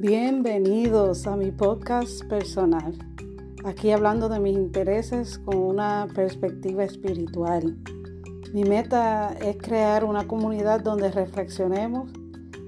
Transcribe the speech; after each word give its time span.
Bienvenidos 0.00 1.26
a 1.26 1.34
mi 1.34 1.50
podcast 1.50 2.24
personal. 2.26 2.96
Aquí 3.64 3.90
hablando 3.90 4.28
de 4.28 4.38
mis 4.38 4.56
intereses 4.56 5.40
con 5.40 5.56
una 5.56 6.06
perspectiva 6.14 6.84
espiritual. 6.84 7.76
Mi 8.54 8.62
meta 8.62 9.34
es 9.40 9.56
crear 9.56 10.04
una 10.04 10.28
comunidad 10.28 10.82
donde 10.82 11.10
reflexionemos 11.10 12.12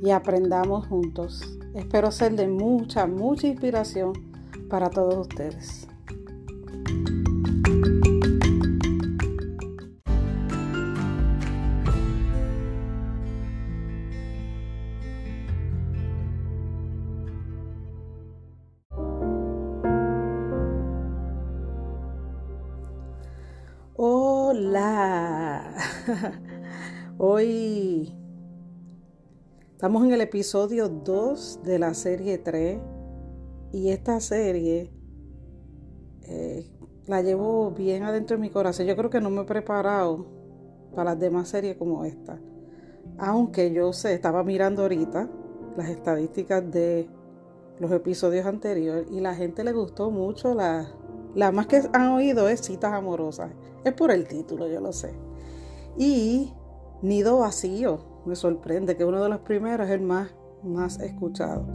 y 0.03 0.11
aprendamos 0.11 0.89
juntos. 0.89 1.57
Espero 1.77 2.11
ser 2.11 2.35
de 2.35 2.49
mucha, 2.49 3.07
mucha 3.07 3.47
inspiración 3.47 4.13
para 4.69 4.91
todos 4.91 5.29
ustedes. 5.29 5.87
Estamos 29.81 30.05
en 30.05 30.13
el 30.13 30.21
episodio 30.21 30.91
2 30.91 31.61
de 31.65 31.79
la 31.79 31.95
serie 31.95 32.37
3 32.37 32.83
y 33.73 33.89
esta 33.89 34.21
serie 34.21 34.93
eh, 36.21 36.71
la 37.07 37.23
llevo 37.23 37.71
bien 37.71 38.03
adentro 38.03 38.37
de 38.37 38.43
mi 38.43 38.51
corazón. 38.51 38.85
Yo 38.85 38.95
creo 38.95 39.09
que 39.09 39.23
no 39.23 39.31
me 39.31 39.41
he 39.41 39.45
preparado 39.45 40.27
para 40.95 41.13
las 41.13 41.19
demás 41.19 41.49
series 41.49 41.79
como 41.79 42.05
esta. 42.05 42.39
Aunque 43.17 43.73
yo 43.73 43.95
sé, 43.95 44.13
estaba 44.13 44.45
mirando 44.45 44.83
ahorita 44.83 45.31
las 45.79 45.89
estadísticas 45.89 46.71
de 46.71 47.09
los 47.79 47.91
episodios 47.91 48.45
anteriores 48.45 49.07
y 49.11 49.21
la 49.21 49.35
gente 49.35 49.65
le 49.65 49.73
gustó 49.73 50.11
mucho 50.11 50.53
la, 50.53 50.95
la 51.35 51.53
más 51.53 51.69
que 51.69 51.81
han 51.95 52.11
oído 52.11 52.51
es 52.51 52.61
citas 52.61 52.93
amorosas. 52.93 53.51
Es 53.83 53.95
por 53.95 54.11
el 54.11 54.29
título, 54.29 54.69
yo 54.69 54.83
lo 54.83 54.93
sé. 54.93 55.15
Y 55.97 56.53
Nido 57.01 57.39
Vacío, 57.39 58.10
me 58.31 58.37
sorprende 58.37 58.97
que 58.97 59.05
uno 59.05 59.21
de 59.21 59.29
los 59.29 59.41
primeros 59.41 59.89
es 59.89 59.93
el 59.93 60.03
más, 60.03 60.33
más 60.63 61.01
escuchado. 61.01 61.67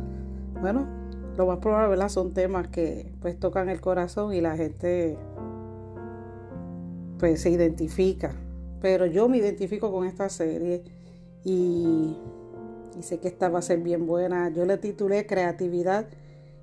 Bueno, 0.62 0.88
lo 1.36 1.46
más 1.46 1.58
probable 1.60 1.90
¿verdad? 1.90 2.08
son 2.08 2.34
temas 2.34 2.70
que 2.70 3.12
pues 3.20 3.38
tocan 3.38 3.68
el 3.68 3.82
corazón 3.82 4.34
y 4.34 4.40
la 4.40 4.56
gente 4.56 5.18
pues 7.20 7.42
se 7.42 7.50
identifica. 7.50 8.32
Pero 8.80 9.06
yo 9.06 9.28
me 9.28 9.38
identifico 9.38 9.92
con 9.92 10.08
esta 10.08 10.30
serie 10.30 10.84
y, 11.44 12.16
sé 13.02 13.20
que 13.20 13.28
esta 13.28 13.50
va 13.50 13.60
a 13.60 13.62
ser 13.62 13.80
bien 13.80 14.08
buena. 14.08 14.50
Yo 14.50 14.66
le 14.66 14.78
titulé 14.78 15.26
Creatividad 15.26 16.08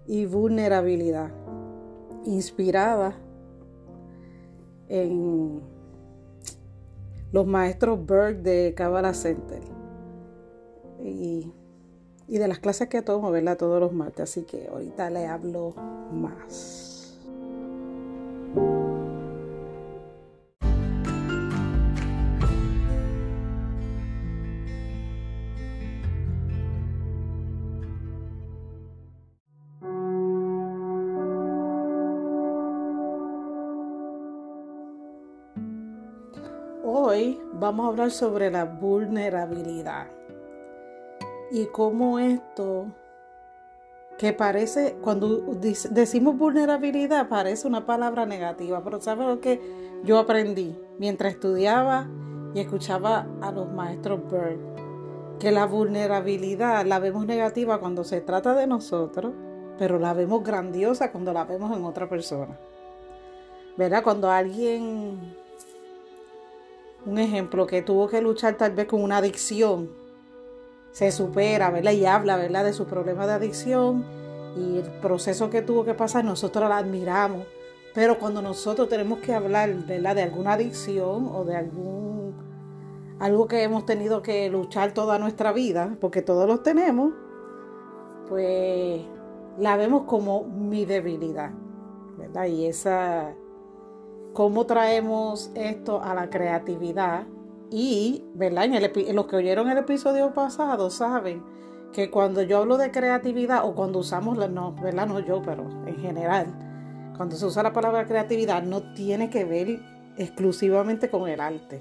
y 0.06 0.24
Vulnerabilidad 0.24 1.30
inspirada 2.24 3.14
en 4.88 5.60
los 7.30 7.46
maestros 7.46 8.06
Berg 8.06 8.42
de 8.42 8.72
Kabbalah 8.74 9.12
Center 9.12 9.71
y, 11.02 11.52
de 12.28 12.48
las 12.48 12.60
clases 12.60 12.88
que 12.88 13.02
tomo, 13.02 13.30
¿verdad? 13.30 13.56
Todos 13.56 13.80
los 13.80 13.92
martes, 13.92 14.22
así 14.22 14.44
que 14.44 14.68
ahorita 14.68 15.10
le 15.10 15.26
hablo 15.26 15.74
más. 16.12 16.88
Hoy 36.84 37.38
vamos 37.52 37.84
a 37.84 37.88
hablar 37.90 38.10
sobre 38.10 38.50
la 38.50 38.64
vulnerabilidad 38.64 40.21
y 41.52 41.66
cómo 41.66 42.18
esto 42.18 42.86
que 44.18 44.32
parece, 44.32 44.96
cuando 45.02 45.28
decimos 45.90 46.38
vulnerabilidad, 46.38 47.28
parece 47.28 47.68
una 47.68 47.84
palabra 47.84 48.24
negativa, 48.24 48.82
pero 48.82 49.00
¿sabes 49.02 49.26
lo 49.26 49.40
que 49.40 49.60
yo 50.02 50.18
aprendí 50.18 50.74
mientras 50.98 51.34
estudiaba 51.34 52.08
y 52.54 52.60
escuchaba 52.60 53.26
a 53.42 53.52
los 53.52 53.70
maestros 53.70 54.20
Bird? 54.30 55.38
Que 55.38 55.52
la 55.52 55.66
vulnerabilidad 55.66 56.86
la 56.86 56.98
vemos 56.98 57.26
negativa 57.26 57.80
cuando 57.80 58.02
se 58.02 58.22
trata 58.22 58.54
de 58.54 58.66
nosotros, 58.66 59.34
pero 59.78 59.98
la 59.98 60.14
vemos 60.14 60.42
grandiosa 60.42 61.12
cuando 61.12 61.34
la 61.34 61.44
vemos 61.44 61.76
en 61.76 61.84
otra 61.84 62.08
persona. 62.08 62.58
¿Verdad? 63.76 64.02
Cuando 64.02 64.30
alguien 64.30 65.18
un 67.04 67.18
ejemplo, 67.18 67.66
que 67.66 67.82
tuvo 67.82 68.08
que 68.08 68.22
luchar 68.22 68.56
tal 68.56 68.72
vez 68.72 68.86
con 68.86 69.02
una 69.02 69.18
adicción, 69.18 69.90
se 70.92 71.10
supera, 71.10 71.70
¿verdad? 71.70 71.92
Y 71.92 72.06
habla, 72.06 72.36
¿verdad? 72.36 72.64
De 72.64 72.72
su 72.72 72.86
problema 72.86 73.26
de 73.26 73.32
adicción 73.32 74.04
y 74.56 74.78
el 74.78 74.90
proceso 75.00 75.50
que 75.50 75.62
tuvo 75.62 75.84
que 75.84 75.94
pasar, 75.94 76.24
nosotros 76.24 76.68
la 76.68 76.78
admiramos. 76.78 77.46
Pero 77.94 78.18
cuando 78.18 78.40
nosotros 78.40 78.88
tenemos 78.88 79.18
que 79.18 79.34
hablar, 79.34 79.74
¿verdad? 79.86 80.14
De 80.16 80.22
alguna 80.22 80.52
adicción 80.52 81.30
o 81.34 81.44
de 81.44 81.56
algún, 81.56 82.34
algo 83.18 83.48
que 83.48 83.62
hemos 83.62 83.84
tenido 83.86 84.22
que 84.22 84.48
luchar 84.48 84.92
toda 84.92 85.18
nuestra 85.18 85.52
vida, 85.52 85.96
porque 86.00 86.22
todos 86.22 86.46
los 86.46 86.62
tenemos, 86.62 87.12
pues 88.28 89.02
la 89.58 89.76
vemos 89.76 90.04
como 90.04 90.44
mi 90.44 90.84
debilidad, 90.84 91.50
¿verdad? 92.16 92.46
Y 92.46 92.66
esa 92.66 93.34
cómo 94.32 94.64
traemos 94.64 95.50
esto 95.54 96.02
a 96.02 96.14
la 96.14 96.30
creatividad 96.30 97.26
y, 97.72 98.24
¿verdad? 98.34 98.68
Los 99.12 99.26
que 99.26 99.36
oyeron 99.36 99.70
el 99.70 99.78
episodio 99.78 100.32
pasado 100.34 100.90
saben 100.90 101.42
que 101.92 102.10
cuando 102.10 102.42
yo 102.42 102.58
hablo 102.58 102.76
de 102.76 102.90
creatividad 102.90 103.66
o 103.66 103.74
cuando 103.74 103.98
usamos 103.98 104.36
la, 104.38 104.48
no, 104.48 104.74
¿verdad? 104.74 105.06
No 105.06 105.20
yo, 105.20 105.42
pero 105.42 105.64
en 105.86 105.96
general, 105.96 106.46
cuando 107.16 107.36
se 107.36 107.46
usa 107.46 107.62
la 107.62 107.72
palabra 107.72 108.06
creatividad 108.06 108.62
no 108.62 108.94
tiene 108.94 109.30
que 109.30 109.44
ver 109.44 109.80
exclusivamente 110.16 111.10
con 111.10 111.28
el 111.28 111.40
arte. 111.40 111.80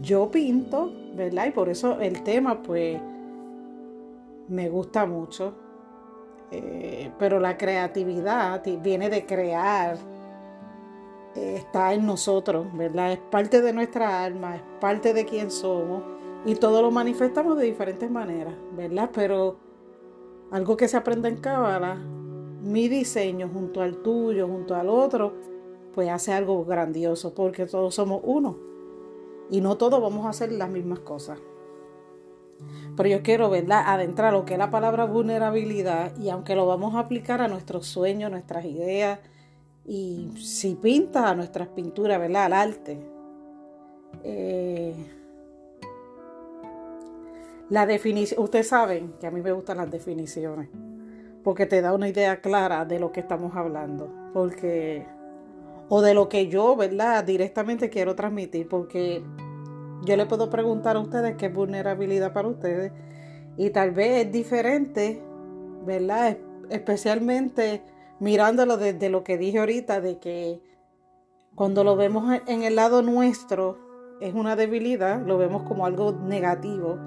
Yo 0.00 0.30
pinto, 0.30 0.92
¿verdad? 1.14 1.46
Y 1.46 1.50
por 1.50 1.68
eso 1.68 2.00
el 2.00 2.22
tema, 2.22 2.62
pues, 2.62 3.00
me 4.48 4.68
gusta 4.68 5.06
mucho. 5.06 5.54
Eh, 6.52 7.12
pero 7.18 7.38
la 7.38 7.56
creatividad 7.56 8.62
viene 8.82 9.08
de 9.08 9.24
crear, 9.24 9.96
está 11.34 11.94
en 11.94 12.06
nosotros, 12.06 12.66
¿verdad? 12.74 13.12
Es 13.12 13.18
parte 13.18 13.62
de 13.62 13.72
nuestra 13.72 14.24
alma, 14.24 14.56
es 14.56 14.62
parte 14.80 15.14
de 15.14 15.24
quien 15.24 15.50
somos 15.50 16.02
y 16.44 16.54
todo 16.54 16.82
lo 16.82 16.90
manifestamos 16.90 17.56
de 17.58 17.66
diferentes 17.66 18.10
maneras, 18.10 18.54
¿verdad? 18.76 19.10
Pero 19.12 19.56
algo 20.50 20.76
que 20.76 20.88
se 20.88 20.96
aprende 20.96 21.28
en 21.28 21.36
Cábala, 21.36 21.94
mi 21.94 22.88
diseño 22.88 23.48
junto 23.52 23.80
al 23.82 23.98
tuyo, 23.98 24.48
junto 24.48 24.74
al 24.74 24.88
otro, 24.88 25.34
pues 25.94 26.08
hace 26.08 26.32
algo 26.32 26.64
grandioso 26.64 27.34
porque 27.34 27.66
todos 27.66 27.94
somos 27.94 28.20
uno 28.24 28.56
y 29.50 29.60
no 29.60 29.76
todos 29.76 30.00
vamos 30.00 30.26
a 30.26 30.30
hacer 30.30 30.52
las 30.52 30.70
mismas 30.70 31.00
cosas. 31.00 31.38
Pero 32.96 33.08
yo 33.08 33.22
quiero, 33.22 33.48
¿verdad?, 33.48 33.84
adentrar 33.86 34.32
lo 34.32 34.44
que 34.44 34.54
es 34.54 34.58
la 34.58 34.70
palabra 34.70 35.04
vulnerabilidad 35.04 36.16
y 36.18 36.28
aunque 36.28 36.54
lo 36.54 36.66
vamos 36.66 36.94
a 36.94 37.00
aplicar 37.00 37.40
a 37.40 37.48
nuestros 37.48 37.86
sueños, 37.86 38.30
nuestras 38.30 38.64
ideas, 38.64 39.20
y 39.90 40.30
si 40.36 40.76
pinta 40.76 41.28
a 41.28 41.34
nuestras 41.34 41.66
pinturas, 41.66 42.20
¿verdad? 42.20 42.44
Al 42.44 42.52
arte. 42.52 42.96
Eh, 44.22 44.94
la 47.68 47.86
definición, 47.86 48.40
ustedes 48.40 48.68
saben 48.68 49.14
que 49.18 49.26
a 49.26 49.32
mí 49.32 49.40
me 49.40 49.50
gustan 49.50 49.78
las 49.78 49.90
definiciones, 49.90 50.68
porque 51.42 51.66
te 51.66 51.80
da 51.82 51.92
una 51.92 52.08
idea 52.08 52.40
clara 52.40 52.84
de 52.84 53.00
lo 53.00 53.10
que 53.10 53.18
estamos 53.18 53.56
hablando, 53.56 54.08
porque, 54.32 55.08
o 55.88 56.02
de 56.02 56.14
lo 56.14 56.28
que 56.28 56.46
yo, 56.46 56.76
¿verdad? 56.76 57.24
Directamente 57.24 57.90
quiero 57.90 58.14
transmitir, 58.14 58.68
porque 58.68 59.24
yo 60.04 60.16
le 60.16 60.24
puedo 60.24 60.50
preguntar 60.50 60.94
a 60.94 61.00
ustedes 61.00 61.34
qué 61.34 61.46
es 61.46 61.52
vulnerabilidad 61.52 62.32
para 62.32 62.46
ustedes, 62.46 62.92
y 63.56 63.70
tal 63.70 63.90
vez 63.90 64.26
es 64.26 64.32
diferente, 64.32 65.20
¿verdad? 65.84 66.38
Especialmente 66.68 67.82
mirándolo 68.20 68.76
desde 68.76 69.08
lo 69.08 69.24
que 69.24 69.36
dije 69.38 69.58
ahorita, 69.58 70.00
de 70.00 70.18
que 70.18 70.60
cuando 71.54 71.82
lo 71.82 71.96
vemos 71.96 72.40
en 72.46 72.62
el 72.62 72.76
lado 72.76 73.02
nuestro 73.02 73.78
es 74.20 74.34
una 74.34 74.54
debilidad, 74.54 75.20
lo 75.26 75.38
vemos 75.38 75.62
como 75.64 75.86
algo 75.86 76.12
negativo, 76.12 76.98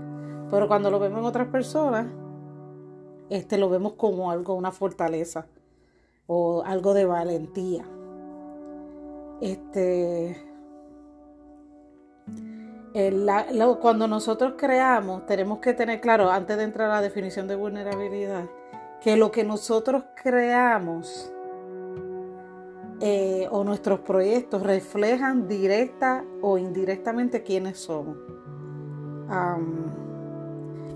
pero 0.51 0.67
cuando 0.67 0.91
lo 0.91 0.99
vemos 0.99 1.19
en 1.19 1.25
otras 1.25 1.47
personas, 1.47 2.07
este 3.29 3.57
lo 3.57 3.69
vemos 3.69 3.93
como 3.93 4.31
algo, 4.31 4.55
una 4.55 4.71
fortaleza 4.71 5.47
o 6.27 6.63
algo 6.65 6.93
de 6.93 7.05
valentía. 7.05 7.85
Este, 9.41 10.37
cuando 13.81 14.07
nosotros 14.07 14.53
creamos, 14.57 15.25
tenemos 15.25 15.59
que 15.59 15.73
tener 15.73 15.99
claro, 16.01 16.31
antes 16.31 16.57
de 16.57 16.63
entrar 16.63 16.89
a 16.89 16.95
la 16.95 17.01
definición 17.01 17.47
de 17.47 17.55
vulnerabilidad, 17.55 18.45
que 19.03 19.17
lo 19.17 19.31
que 19.31 19.43
nosotros 19.43 20.05
creamos 20.15 21.31
eh, 23.01 23.47
o 23.51 23.65
nuestros 23.65 23.99
proyectos 23.99 24.63
reflejan 24.63 25.47
directa 25.47 26.23
o 26.41 26.57
indirectamente 26.57 27.43
quiénes 27.43 27.79
somos. 27.79 28.17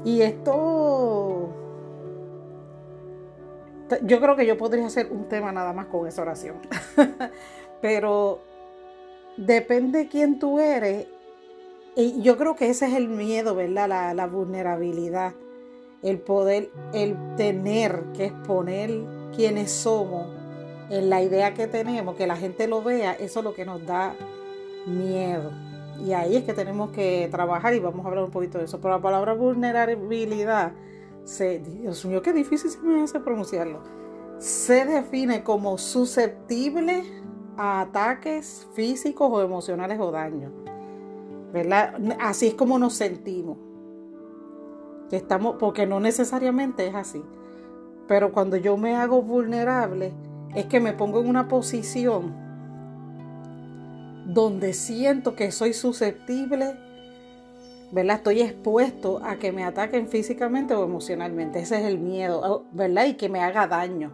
y 0.06 0.21
esto, 0.21 1.50
yo 4.04 4.21
creo 4.21 4.36
que 4.38 4.45
yo 4.45 4.57
podría 4.57 4.86
hacer 4.86 5.12
un 5.12 5.27
tema 5.27 5.51
nada 5.51 5.74
más 5.74 5.88
con 5.88 6.07
esa 6.07 6.21
oración, 6.21 6.56
pero 7.81 8.39
depende 9.36 10.00
de 10.00 10.07
quién 10.07 10.39
tú 10.39 10.60
eres. 10.60 11.07
Y 11.98 12.21
yo 12.21 12.38
creo 12.38 12.56
que 12.56 12.69
ese 12.69 12.86
es 12.86 12.94
el 12.94 13.10
miedo, 13.10 13.56
¿verdad? 13.56 13.89
La, 13.89 14.13
la 14.13 14.27
vulnerabilidad 14.27 15.33
el 16.03 16.19
poder, 16.19 16.71
el 16.94 17.15
tener 17.35 18.03
que 18.13 18.25
exponer 18.25 18.91
quiénes 19.35 19.71
somos 19.71 20.27
en 20.89 21.09
la 21.09 21.21
idea 21.21 21.53
que 21.53 21.67
tenemos, 21.67 22.15
que 22.15 22.27
la 22.27 22.35
gente 22.35 22.67
lo 22.67 22.81
vea, 22.81 23.13
eso 23.13 23.39
es 23.39 23.44
lo 23.44 23.53
que 23.53 23.65
nos 23.65 23.85
da 23.85 24.15
miedo. 24.85 25.51
Y 26.05 26.13
ahí 26.13 26.35
es 26.35 26.44
que 26.44 26.53
tenemos 26.53 26.91
que 26.91 27.27
trabajar 27.31 27.73
y 27.73 27.79
vamos 27.79 28.05
a 28.05 28.09
hablar 28.09 28.23
un 28.23 28.31
poquito 28.31 28.57
de 28.57 28.65
eso. 28.65 28.79
Pero 28.79 28.94
la 28.94 29.01
palabra 29.01 29.33
vulnerabilidad, 29.33 30.73
se, 31.23 31.59
Dios 31.59 32.05
mío, 32.05 32.21
qué 32.21 32.33
difícil 32.33 32.69
se 32.69 32.79
me 32.79 33.01
hace 33.01 33.19
pronunciarlo. 33.19 33.81
Se 34.38 34.85
define 34.85 35.43
como 35.43 35.77
susceptible 35.77 37.03
a 37.57 37.81
ataques 37.81 38.67
físicos 38.73 39.29
o 39.31 39.41
emocionales 39.41 40.00
o 40.00 40.11
daños. 40.11 40.51
¿Verdad? 41.51 41.95
Así 42.19 42.47
es 42.47 42.53
como 42.53 42.77
nos 42.77 42.93
sentimos. 42.93 43.57
Estamos, 45.12 45.56
porque 45.59 45.86
no 45.86 46.00
necesariamente 46.00 46.88
es 46.88 46.95
así. 46.95 47.24
Pero 48.07 48.31
cuando 48.31 48.57
yo 48.57 48.77
me 48.77 48.95
hago 48.95 49.21
vulnerable, 49.21 50.13
es 50.56 50.65
que 50.65 50.80
me 50.80 50.94
pongo 50.94 51.21
en 51.21 51.27
una 51.27 51.48
posición 51.48 52.33
donde 54.25 54.74
siento 54.74 55.36
que 55.36 55.51
soy 55.51 55.74
susceptible, 55.74 56.77
¿verdad? 57.92 58.18
Estoy 58.18 58.42
expuesto 58.42 59.21
a 59.24 59.38
que 59.38 59.51
me 59.51 59.63
ataquen 59.63 60.07
físicamente 60.07 60.74
o 60.74 60.83
emocionalmente. 60.83 61.60
Ese 61.60 61.80
es 61.80 61.86
el 61.86 62.00
miedo, 62.00 62.65
¿verdad? 62.71 63.06
Y 63.06 63.13
que 63.13 63.30
me 63.30 63.39
haga 63.39 63.68
daño. 63.68 64.13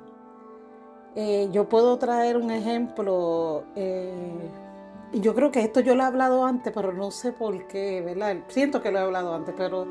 Eh, 1.15 1.49
yo 1.51 1.69
puedo 1.69 1.97
traer 1.97 2.37
un 2.37 2.49
ejemplo, 2.49 3.63
eh, 3.75 4.49
yo 5.13 5.35
creo 5.35 5.51
que 5.51 5.61
esto 5.61 5.79
yo 5.79 5.93
lo 5.93 6.01
he 6.01 6.05
hablado 6.07 6.43
antes, 6.43 6.73
pero 6.73 6.91
no 6.91 7.11
sé 7.11 7.31
por 7.31 7.67
qué, 7.67 8.01
¿verdad? 8.01 8.37
Siento 8.47 8.81
que 8.81 8.91
lo 8.91 8.99
he 8.99 9.01
hablado 9.01 9.33
antes, 9.33 9.53
pero 9.55 9.85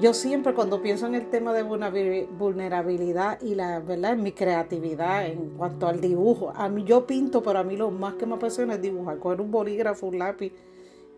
yo 0.00 0.14
siempre 0.14 0.54
cuando 0.54 0.82
pienso 0.82 1.06
en 1.06 1.14
el 1.14 1.28
tema 1.28 1.52
de 1.52 1.62
vulnerabilidad 1.62 3.40
y 3.40 3.54
la 3.54 3.80
verdad 3.80 4.12
en 4.14 4.22
mi 4.22 4.32
creatividad 4.32 5.26
en 5.26 5.50
cuanto 5.50 5.86
al 5.86 6.00
dibujo, 6.00 6.52
a 6.54 6.68
mí 6.68 6.84
yo 6.84 7.06
pinto, 7.06 7.42
pero 7.42 7.58
a 7.60 7.64
mí 7.64 7.76
lo 7.76 7.90
más 7.90 8.14
que 8.14 8.26
me 8.26 8.34
apasiona 8.34 8.74
es 8.74 8.82
dibujar, 8.82 9.18
coger 9.18 9.40
un 9.40 9.50
bolígrafo, 9.50 10.06
un 10.06 10.18
lápiz 10.18 10.52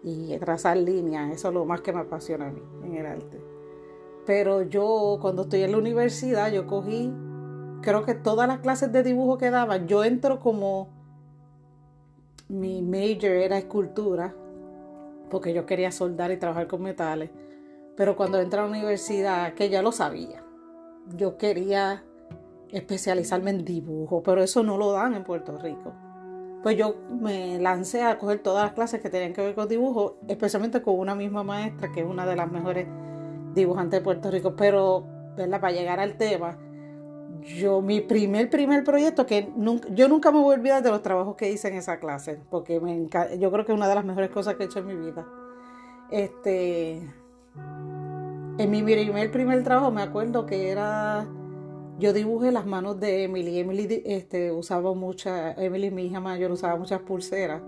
y 0.02 0.36
trazar 0.38 0.76
líneas, 0.76 1.32
eso 1.32 1.48
es 1.48 1.54
lo 1.54 1.64
más 1.64 1.80
que 1.80 1.92
me 1.92 2.00
apasiona 2.00 2.48
a 2.48 2.50
mí 2.50 2.60
en 2.84 2.94
el 2.96 3.06
arte. 3.06 3.40
Pero 4.26 4.62
yo 4.62 5.18
cuando 5.20 5.42
estoy 5.42 5.62
en 5.62 5.72
la 5.72 5.78
universidad, 5.78 6.52
yo 6.52 6.66
cogí, 6.66 7.12
creo 7.80 8.04
que 8.04 8.14
todas 8.14 8.48
las 8.48 8.58
clases 8.58 8.92
de 8.92 9.02
dibujo 9.02 9.38
que 9.38 9.50
daban, 9.50 9.86
yo 9.86 10.04
entro 10.04 10.40
como 10.40 10.88
mi 12.48 12.82
major 12.82 13.32
era 13.32 13.56
escultura, 13.56 14.34
porque 15.30 15.54
yo 15.54 15.64
quería 15.64 15.90
soldar 15.90 16.32
y 16.32 16.36
trabajar 16.36 16.66
con 16.66 16.82
metales. 16.82 17.30
Pero 17.96 18.16
cuando 18.16 18.40
entré 18.40 18.60
a 18.60 18.64
la 18.64 18.70
universidad, 18.70 19.54
que 19.54 19.68
ya 19.68 19.82
lo 19.82 19.92
sabía, 19.92 20.44
yo 21.16 21.36
quería 21.36 22.04
especializarme 22.72 23.50
en 23.50 23.64
dibujo, 23.64 24.22
pero 24.22 24.42
eso 24.42 24.62
no 24.62 24.76
lo 24.76 24.92
dan 24.92 25.14
en 25.14 25.24
Puerto 25.24 25.56
Rico. 25.58 25.92
Pues 26.62 26.76
yo 26.76 26.96
me 27.08 27.58
lancé 27.58 28.02
a 28.02 28.18
coger 28.18 28.38
todas 28.38 28.64
las 28.64 28.72
clases 28.72 29.00
que 29.00 29.10
tenían 29.10 29.32
que 29.32 29.42
ver 29.42 29.54
con 29.54 29.68
dibujo, 29.68 30.16
especialmente 30.26 30.82
con 30.82 30.98
una 30.98 31.14
misma 31.14 31.44
maestra, 31.44 31.92
que 31.92 32.00
es 32.00 32.06
una 32.06 32.26
de 32.26 32.36
las 32.36 32.50
mejores 32.50 32.86
dibujantes 33.54 34.00
de 34.00 34.04
Puerto 34.04 34.30
Rico. 34.30 34.56
Pero, 34.56 35.04
¿verdad? 35.36 35.60
Para 35.60 35.72
llegar 35.74 36.00
al 36.00 36.16
tema, 36.16 36.58
yo, 37.42 37.82
mi 37.82 38.00
primer, 38.00 38.48
primer 38.48 38.82
proyecto, 38.82 39.26
que 39.26 39.52
nunca, 39.54 39.88
yo 39.90 40.08
nunca 40.08 40.32
me 40.32 40.38
voy 40.38 40.54
a 40.54 40.58
olvidar 40.58 40.82
de 40.82 40.90
los 40.90 41.02
trabajos 41.02 41.36
que 41.36 41.50
hice 41.50 41.68
en 41.68 41.74
esa 41.74 42.00
clase, 42.00 42.40
porque 42.50 42.80
me 42.80 43.08
yo 43.38 43.52
creo 43.52 43.64
que 43.66 43.72
es 43.72 43.76
una 43.76 43.86
de 43.86 43.94
las 43.94 44.04
mejores 44.04 44.30
cosas 44.30 44.54
que 44.54 44.64
he 44.64 44.66
hecho 44.66 44.78
en 44.78 44.86
mi 44.86 44.96
vida. 44.96 45.26
Este, 46.10 47.02
en 47.56 48.70
mi 48.70 48.82
primer, 48.82 49.30
primer 49.30 49.64
trabajo 49.64 49.90
me 49.90 50.02
acuerdo 50.02 50.46
que 50.46 50.70
era, 50.70 51.26
yo 51.98 52.12
dibujé 52.12 52.52
las 52.52 52.66
manos 52.66 53.00
de 53.00 53.24
Emily. 53.24 53.58
Emily 53.58 54.02
este, 54.04 54.52
usaba 54.52 54.94
muchas, 54.94 55.58
Emily, 55.58 55.90
mi 55.90 56.06
hija 56.06 56.20
mayor, 56.20 56.52
usaba 56.52 56.76
muchas 56.76 57.00
pulseras. 57.00 57.62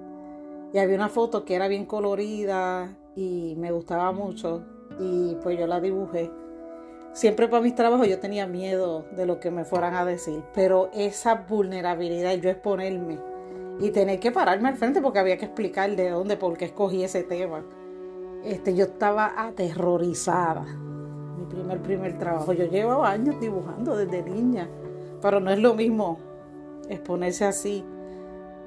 Y 0.73 0.79
había 0.79 0.97
una 0.97 1.09
foto 1.09 1.45
que 1.45 1.55
era 1.55 1.69
bien 1.69 1.87
colorida 1.87 2.97
y 3.17 3.55
me 3.57 3.73
gustaba 3.73 4.13
mucho. 4.13 4.65
Y 5.01 5.37
pues 5.43 5.59
yo 5.59 5.67
la 5.67 5.81
dibujé. 5.81 6.31
Siempre 7.13 7.49
para 7.49 7.63
mis 7.63 7.75
trabajos 7.75 8.07
yo 8.09 8.21
tenía 8.21 8.47
miedo 8.47 9.07
de 9.17 9.27
lo 9.27 9.41
que 9.41 9.51
me 9.51 9.65
fueran 9.65 9.95
a 9.95 10.05
decir. 10.05 10.43
Pero 10.55 10.91
esa 10.93 11.47
vulnerabilidad, 11.49 12.35
yo 12.35 12.51
exponerme 12.51 13.19
y 13.81 13.91
tener 13.91 14.21
que 14.21 14.31
pararme 14.31 14.69
al 14.69 14.77
frente 14.77 15.01
porque 15.01 15.19
había 15.19 15.37
que 15.37 15.47
explicar 15.47 15.97
de 15.97 16.11
dónde, 16.11 16.37
por 16.37 16.57
qué 16.57 16.67
escogí 16.67 17.03
ese 17.03 17.23
tema 17.23 17.65
este, 18.47 18.75
yo 18.75 18.85
estaba 18.85 19.35
aterrorizada. 19.37 20.65
Mi 21.39 21.45
primer, 21.47 21.83
primer 21.83 22.19
trabajo. 22.19 22.53
Yo 22.53 22.65
llevaba 22.67 23.11
años 23.11 23.37
dibujando 23.41 23.97
desde 23.97 24.23
niña, 24.23 24.69
pero 25.21 25.41
no 25.41 25.51
es 25.51 25.59
lo 25.59 25.75
mismo 25.75 26.19
exponerse 26.89 27.45
así, 27.45 27.85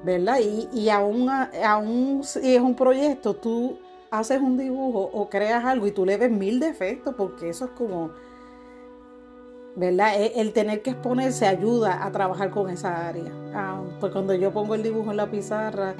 ¿verdad? 0.04 0.38
Y, 0.40 0.68
y 0.72 0.90
aún, 0.90 1.28
aún 1.28 2.22
si 2.24 2.54
es 2.54 2.60
un 2.60 2.74
proyecto, 2.74 3.34
tú 3.34 3.78
haces 4.10 4.40
un 4.40 4.56
dibujo 4.56 5.10
o 5.12 5.28
creas 5.28 5.64
algo 5.64 5.86
y 5.86 5.92
tú 5.92 6.04
le 6.04 6.16
ves 6.16 6.30
mil 6.30 6.60
defectos, 6.60 7.14
porque 7.14 7.48
eso 7.48 7.66
es 7.66 7.70
como, 7.72 8.10
¿verdad? 9.76 10.20
E, 10.20 10.40
el, 10.40 10.52
tener 10.52 10.82
que 10.82 10.90
exponerse 10.90 11.46
ayuda 11.46 12.04
a 12.04 12.10
trabajar 12.10 12.50
con 12.50 12.70
esa 12.70 13.08
área. 13.08 13.32
Ah, 13.54 13.82
pues 14.00 14.12
cuando 14.12 14.34
yo 14.34 14.52
pongo 14.52 14.74
el 14.74 14.82
dibujo 14.82 15.10
en 15.10 15.16
la 15.16 15.30
pizarra, 15.30 15.94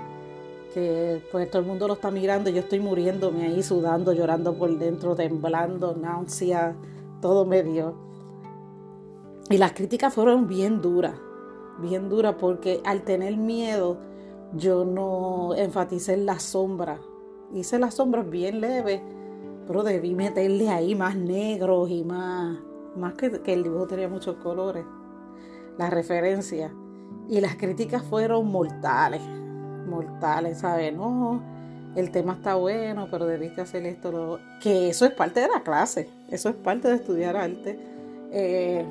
que 0.73 1.23
pues 1.31 1.51
todo 1.51 1.63
el 1.63 1.69
mundo 1.69 1.87
lo 1.87 1.95
está 1.95 2.11
mirando, 2.11 2.51
yo 2.51 2.61
estoy 2.61 2.81
muriéndome 2.81 3.45
ahí, 3.45 3.63
sudando, 3.63 4.13
llorando 4.13 4.55
por 4.55 4.77
dentro, 4.79 5.15
temblando, 5.15 5.95
náusea, 5.95 6.77
todo 7.21 7.45
medio. 7.45 7.95
Y 9.49 9.59
las 9.59 9.73
críticas 9.73 10.15
fueron 10.15 10.47
bien 10.47 10.81
duras, 10.81 11.15
bien 11.81 12.09
duras, 12.09 12.37
porque 12.39 12.81
al 12.85 13.03
tener 13.03 13.37
miedo 13.37 13.99
yo 14.55 14.85
no 14.85 15.55
enfaticé 15.55 16.15
en 16.15 16.27
las 16.27 16.43
sombras. 16.43 17.01
Hice 17.53 17.79
las 17.79 17.95
sombras 17.95 18.29
bien 18.29 18.61
leves, 18.61 19.01
pero 19.67 19.83
debí 19.83 20.15
meterle 20.15 20.69
ahí 20.69 20.95
más 20.95 21.17
negros 21.17 21.91
y 21.91 22.05
más, 22.05 22.59
más 22.97 23.15
que, 23.15 23.31
que 23.43 23.53
el 23.53 23.63
dibujo 23.63 23.87
tenía 23.87 24.09
muchos 24.09 24.37
colores, 24.37 24.85
las 25.79 25.91
referencias. 25.91 26.73
Y 27.29 27.41
las 27.41 27.57
críticas 27.57 28.03
fueron 28.03 28.51
mortales 28.51 29.23
mortales, 29.91 30.59
¿sabes? 30.59 30.95
No, 30.95 31.43
el 31.97 32.11
tema 32.11 32.35
está 32.35 32.55
bueno, 32.55 33.09
pero 33.11 33.27
debiste 33.27 33.61
hacer 33.61 33.85
esto, 33.85 34.39
que 34.63 34.89
eso 34.89 35.05
es 35.05 35.13
parte 35.13 35.41
de 35.41 35.49
la 35.49 35.63
clase, 35.63 36.09
eso 36.31 36.49
es 36.49 36.57
parte 36.57 36.89
de 36.89 36.95
estudiar 36.95 37.37
arte. 37.37 37.79
Eh, 38.33 38.85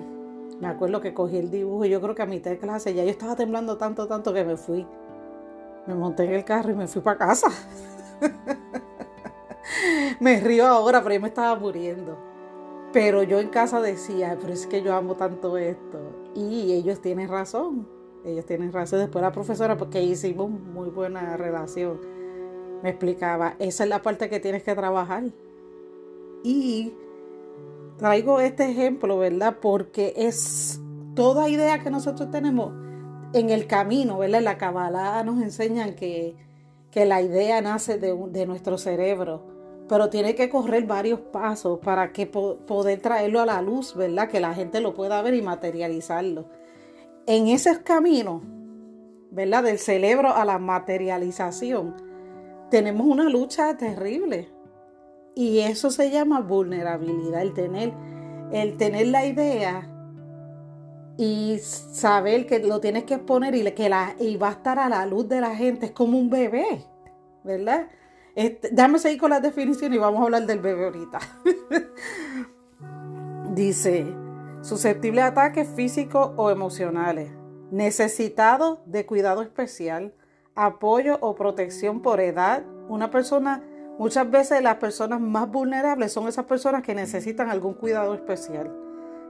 me 0.60 0.68
acuerdo 0.68 1.00
que 1.00 1.14
cogí 1.14 1.38
el 1.38 1.50
dibujo 1.50 1.86
yo 1.86 2.02
creo 2.02 2.14
que 2.14 2.22
a 2.22 2.26
mitad 2.26 2.52
de 2.52 2.58
clase 2.58 2.94
ya 2.94 3.06
yo 3.06 3.10
estaba 3.10 3.38
temblando 3.38 3.78
tanto, 3.78 4.08
tanto 4.08 4.34
que 4.34 4.44
me 4.44 4.58
fui. 4.58 4.86
Me 5.88 5.96
monté 5.96 6.26
en 6.26 6.34
el 6.34 6.44
carro 6.44 6.72
y 6.72 6.76
me 6.76 6.88
fui 6.88 7.02
para 7.02 7.18
casa. 7.18 7.48
me 10.20 10.42
río 10.42 10.68
ahora, 10.68 11.02
pero 11.02 11.16
yo 11.16 11.22
me 11.22 11.30
estaba 11.30 11.58
muriendo. 11.58 12.18
Pero 12.92 13.24
yo 13.24 13.40
en 13.40 13.50
casa 13.50 13.82
decía, 13.82 14.38
pero 14.40 14.52
es 14.52 14.68
que 14.68 14.82
yo 14.82 14.94
amo 14.94 15.16
tanto 15.16 15.58
esto. 15.58 16.00
Y 16.36 16.74
ellos 16.74 17.02
tienen 17.02 17.30
razón 17.30 17.99
ellos 18.26 18.46
tienen 18.46 18.72
razón. 18.72 19.00
Después 19.00 19.22
la 19.22 19.32
profesora, 19.32 19.78
porque 19.78 20.02
hicimos 20.02 20.50
muy 20.50 20.90
buena 20.90 21.38
relación, 21.38 22.00
me 22.84 22.90
explicaba, 22.90 23.56
esa 23.60 23.84
es 23.84 23.90
la 23.90 24.02
parte 24.02 24.30
que 24.30 24.40
tienes 24.40 24.64
que 24.64 24.76
trabajar. 24.76 25.24
Y 26.44 26.94
traigo 27.98 28.40
este 28.40 28.70
ejemplo, 28.70 29.18
¿verdad? 29.18 29.58
Porque 29.62 30.14
es 30.16 30.80
toda 31.16 31.50
idea 31.50 31.84
que 31.84 31.90
nosotros 31.90 32.32
tenemos 32.32 32.74
en 33.34 33.50
el 33.50 33.68
camino, 33.68 34.18
¿verdad? 34.18 34.42
la 34.42 34.58
cabalada 34.58 35.24
nos 35.24 35.42
enseñan 35.42 35.96
que, 35.96 36.36
que 36.92 37.06
la 37.06 37.22
idea 37.22 37.62
nace 37.62 37.98
de, 38.00 38.16
de, 38.32 38.46
nuestro 38.46 38.78
cerebro, 38.78 39.44
pero 39.88 40.10
tiene 40.10 40.34
que 40.34 40.50
correr 40.50 40.86
varios 40.88 41.20
pasos 41.20 41.80
para 41.80 42.12
que 42.12 42.26
poder 42.26 43.02
traerlo 43.02 43.42
a 43.42 43.46
la 43.46 43.62
luz, 43.62 43.96
¿verdad? 43.96 44.30
Que 44.30 44.40
la 44.40 44.54
gente 44.54 44.82
lo 44.82 44.94
pueda 44.94 45.22
ver 45.22 45.34
y 45.34 45.42
materializarlo 45.42 46.46
en 47.28 47.48
ese 47.48 47.82
camino, 47.84 48.42
¿verdad? 49.32 49.64
Del 49.64 49.80
cerebro 49.80 50.34
a 50.34 50.46
la 50.46 50.60
materialización, 50.60 51.96
tenemos 52.70 53.08
una 53.08 53.30
lucha 53.30 53.78
terrible. 53.78 54.50
Y 55.36 55.60
eso 55.60 55.92
se 55.92 56.12
llama 56.12 56.42
vulnerabilidad, 56.42 57.42
el 57.42 57.54
tener, 57.54 57.94
el 58.52 58.78
tener 58.78 59.08
la 59.08 59.26
idea 59.26 59.88
y 61.18 61.60
saber 61.60 62.46
que 62.46 62.60
lo 62.60 62.80
tienes 62.80 63.04
que 63.04 63.16
exponer 63.16 63.54
y, 63.56 63.70
que 63.72 63.90
la, 63.90 64.16
y 64.20 64.38
va 64.38 64.50
a 64.50 64.52
estar 64.54 64.80
a 64.80 64.90
la 64.90 65.06
luz 65.06 65.28
de 65.28 65.42
la 65.42 65.56
gente, 65.56 65.88
es 65.88 65.92
como 65.92 66.18
un 66.18 66.30
bebé, 66.30 66.86
¿verdad? 67.44 67.88
Este, 68.36 68.70
déjame 68.72 69.00
seguir 69.00 69.20
con 69.20 69.32
las 69.32 69.42
definiciones 69.42 69.98
y 69.98 70.00
vamos 70.00 70.22
a 70.22 70.24
hablar 70.24 70.46
del 70.46 70.60
bebé 70.60 70.86
ahorita. 70.86 71.20
Dice, 73.54 74.06
susceptible 74.62 75.22
a 75.22 75.28
ataques 75.28 75.68
físicos 75.68 76.32
o 76.36 76.52
emocionales, 76.52 77.32
necesitado 77.72 78.82
de 78.86 79.06
cuidado 79.06 79.42
especial, 79.42 80.14
apoyo 80.56 81.18
o 81.22 81.36
protección 81.36 82.02
por 82.02 82.20
edad. 82.20 82.64
Una 82.90 83.12
persona, 83.12 83.64
muchas 83.98 84.30
veces 84.30 84.62
las 84.62 84.76
personas 84.76 85.22
más 85.22 85.50
vulnerables 85.50 86.12
son 86.12 86.28
esas 86.28 86.46
personas 86.46 86.84
que 86.84 86.96
necesitan 86.96 87.50
algún 87.50 87.74
cuidado 87.74 88.14
especial. 88.14 88.89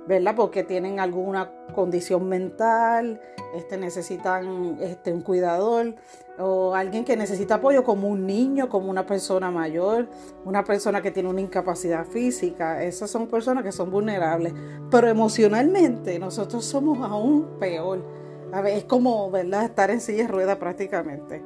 ¿Verdad? 0.10 0.34
Porque 0.36 0.64
tienen 0.64 1.00
alguna 1.00 1.52
condición 1.76 2.28
mental, 2.28 3.22
este, 3.56 3.78
necesitan 3.78 4.80
este, 4.82 5.14
un 5.14 5.22
cuidador 5.22 5.94
o 6.40 6.74
alguien 6.74 7.06
que 7.06 7.16
necesita 7.16 7.56
apoyo 7.56 7.84
como 7.84 8.08
un 8.08 8.26
niño, 8.26 8.70
como 8.70 8.90
una 8.90 9.06
persona 9.06 9.52
mayor, 9.52 10.10
una 10.46 10.64
persona 10.64 11.04
que 11.04 11.12
tiene 11.12 11.30
una 11.30 11.42
incapacidad 11.42 12.08
física. 12.08 12.84
Esas 12.84 13.12
son 13.12 13.28
personas 13.28 13.64
que 13.64 13.72
son 13.72 13.92
vulnerables. 13.92 14.52
Pero 14.90 15.08
emocionalmente 15.08 16.18
nosotros 16.18 16.66
somos 16.66 17.08
aún 17.08 17.60
peor. 17.60 18.04
A 18.52 18.62
ver, 18.62 18.80
es 18.80 18.86
como 18.86 19.30
¿verdad? 19.30 19.66
estar 19.66 19.92
en 19.92 20.02
silla 20.02 20.24
de 20.24 20.28
ruedas 20.28 20.58
prácticamente. 20.58 21.44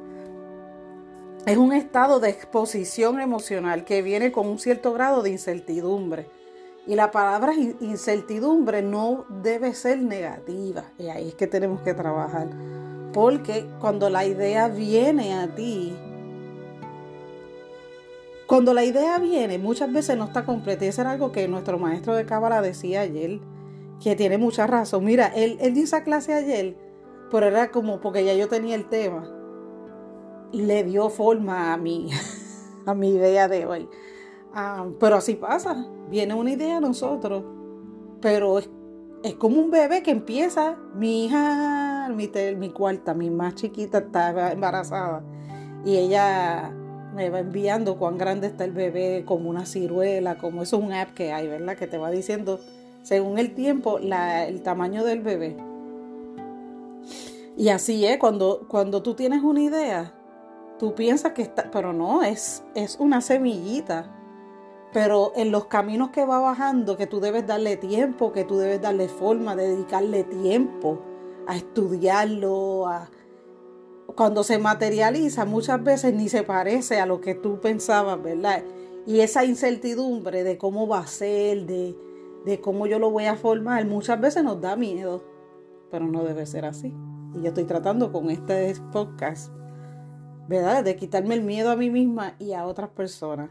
Es 1.44 1.58
un 1.58 1.74
estado 1.74 2.18
de 2.18 2.30
exposición 2.30 3.20
emocional 3.20 3.84
que 3.84 4.00
viene 4.00 4.32
con 4.32 4.46
un 4.46 4.58
cierto 4.58 4.94
grado 4.94 5.22
de 5.22 5.28
incertidumbre 5.28 6.43
y 6.86 6.94
la 6.94 7.10
palabra 7.10 7.54
incertidumbre 7.54 8.82
no 8.82 9.24
debe 9.42 9.72
ser 9.74 9.98
negativa. 10.02 10.84
Y 10.98 11.08
ahí 11.08 11.28
es 11.28 11.34
que 11.34 11.46
tenemos 11.46 11.80
que 11.80 11.94
trabajar. 11.94 12.48
Porque 13.12 13.66
cuando 13.80 14.10
la 14.10 14.26
idea 14.26 14.68
viene 14.68 15.34
a 15.34 15.54
ti, 15.54 15.96
cuando 18.46 18.74
la 18.74 18.84
idea 18.84 19.18
viene, 19.18 19.58
muchas 19.58 19.90
veces 19.90 20.18
no 20.18 20.24
está 20.24 20.44
completa. 20.44 20.84
Y 20.84 20.88
eso 20.88 21.00
era 21.00 21.12
algo 21.12 21.32
que 21.32 21.48
nuestro 21.48 21.78
maestro 21.78 22.14
de 22.14 22.26
Cábala 22.26 22.60
decía 22.60 23.00
ayer, 23.00 23.40
que 24.02 24.14
tiene 24.14 24.36
mucha 24.36 24.66
razón. 24.66 25.04
Mira, 25.04 25.28
él, 25.28 25.56
él 25.60 25.72
dio 25.72 25.84
esa 25.84 26.04
clase 26.04 26.34
ayer, 26.34 26.76
pero 27.30 27.46
era 27.46 27.70
como 27.70 28.00
porque 28.00 28.24
ya 28.24 28.34
yo 28.34 28.48
tenía 28.48 28.74
el 28.74 28.88
tema. 28.90 29.30
Le 30.52 30.84
dio 30.84 31.08
forma 31.08 31.72
a 31.72 31.78
mi, 31.78 32.10
a 32.86 32.94
mi 32.94 33.14
idea 33.14 33.48
de 33.48 33.64
hoy. 33.64 33.88
Ah, 34.54 34.86
pero 35.00 35.16
así 35.16 35.34
pasa. 35.34 35.84
Viene 36.08 36.32
una 36.32 36.52
idea 36.52 36.76
a 36.76 36.80
nosotros, 36.80 37.42
pero 38.20 38.60
es, 38.60 38.68
como 39.34 39.60
un 39.60 39.70
bebé 39.70 40.02
que 40.02 40.12
empieza. 40.12 40.76
Mi 40.94 41.26
hija, 41.26 42.08
mi, 42.14 42.30
mi 42.56 42.70
cuarta, 42.70 43.14
mi 43.14 43.30
más 43.30 43.56
chiquita, 43.56 43.98
está 43.98 44.52
embarazada. 44.52 45.24
Y 45.84 45.96
ella 45.96 46.72
me 47.16 47.30
va 47.30 47.40
enviando 47.40 47.98
cuán 47.98 48.16
grande 48.16 48.46
está 48.46 48.64
el 48.64 48.72
bebé, 48.72 49.24
como 49.26 49.50
una 49.50 49.66
ciruela, 49.66 50.38
como 50.38 50.62
eso 50.62 50.76
es 50.76 50.82
un 50.84 50.92
app 50.92 51.14
que 51.14 51.32
hay, 51.32 51.48
¿verdad? 51.48 51.76
Que 51.76 51.88
te 51.88 51.98
va 51.98 52.10
diciendo, 52.10 52.60
según 53.02 53.38
el 53.38 53.54
tiempo, 53.54 53.98
el 53.98 54.62
tamaño 54.62 55.04
del 55.04 55.20
bebé. 55.20 55.56
Y 57.56 57.68
así 57.68 58.04
es, 58.06 58.18
cuando, 58.18 58.66
cuando 58.68 59.02
tú 59.02 59.14
tienes 59.14 59.42
una 59.42 59.62
idea, 59.62 60.14
tú 60.78 60.94
piensas 60.94 61.32
que 61.32 61.42
está, 61.42 61.70
pero 61.72 61.92
no, 61.92 62.22
es, 62.22 62.64
es 62.74 62.96
una 62.98 63.20
semillita 63.20 64.12
pero 64.94 65.32
en 65.34 65.50
los 65.50 65.64
caminos 65.64 66.10
que 66.10 66.24
va 66.24 66.38
bajando, 66.38 66.96
que 66.96 67.08
tú 67.08 67.18
debes 67.18 67.44
darle 67.44 67.76
tiempo, 67.76 68.30
que 68.30 68.44
tú 68.44 68.58
debes 68.58 68.80
darle 68.80 69.08
forma, 69.08 69.56
dedicarle 69.56 70.22
tiempo 70.22 71.00
a 71.48 71.56
estudiarlo, 71.56 72.86
a... 72.86 73.10
cuando 74.14 74.44
se 74.44 74.56
materializa 74.56 75.46
muchas 75.46 75.82
veces 75.82 76.14
ni 76.14 76.28
se 76.28 76.44
parece 76.44 77.00
a 77.00 77.06
lo 77.06 77.20
que 77.20 77.34
tú 77.34 77.60
pensabas, 77.60 78.22
¿verdad? 78.22 78.62
Y 79.04 79.18
esa 79.18 79.44
incertidumbre 79.44 80.44
de 80.44 80.58
cómo 80.58 80.86
va 80.86 81.00
a 81.00 81.06
ser, 81.08 81.66
de, 81.66 81.96
de 82.44 82.60
cómo 82.60 82.86
yo 82.86 83.00
lo 83.00 83.10
voy 83.10 83.24
a 83.24 83.34
formar, 83.34 83.84
muchas 83.86 84.20
veces 84.20 84.44
nos 84.44 84.60
da 84.60 84.76
miedo, 84.76 85.24
pero 85.90 86.06
no 86.06 86.22
debe 86.22 86.46
ser 86.46 86.66
así. 86.66 86.94
Y 87.34 87.42
yo 87.42 87.48
estoy 87.48 87.64
tratando 87.64 88.12
con 88.12 88.30
este 88.30 88.72
podcast, 88.92 89.52
¿verdad? 90.46 90.84
De 90.84 90.94
quitarme 90.94 91.34
el 91.34 91.42
miedo 91.42 91.72
a 91.72 91.76
mí 91.76 91.90
misma 91.90 92.36
y 92.38 92.52
a 92.52 92.64
otras 92.64 92.90
personas. 92.90 93.50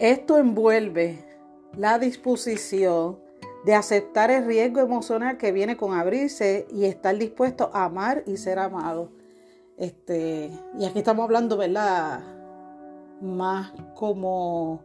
Esto 0.00 0.38
envuelve 0.38 1.22
la 1.76 1.98
disposición 1.98 3.18
de 3.66 3.74
aceptar 3.74 4.30
el 4.30 4.46
riesgo 4.46 4.80
emocional 4.80 5.36
que 5.36 5.52
viene 5.52 5.76
con 5.76 5.92
abrirse 5.92 6.66
y 6.72 6.86
estar 6.86 7.18
dispuesto 7.18 7.70
a 7.74 7.84
amar 7.84 8.24
y 8.26 8.38
ser 8.38 8.58
amado. 8.58 9.10
Este, 9.76 10.50
y 10.78 10.86
aquí 10.86 11.00
estamos 11.00 11.24
hablando, 11.24 11.58
¿verdad? 11.58 12.20
Más 13.20 13.74
como 13.94 14.80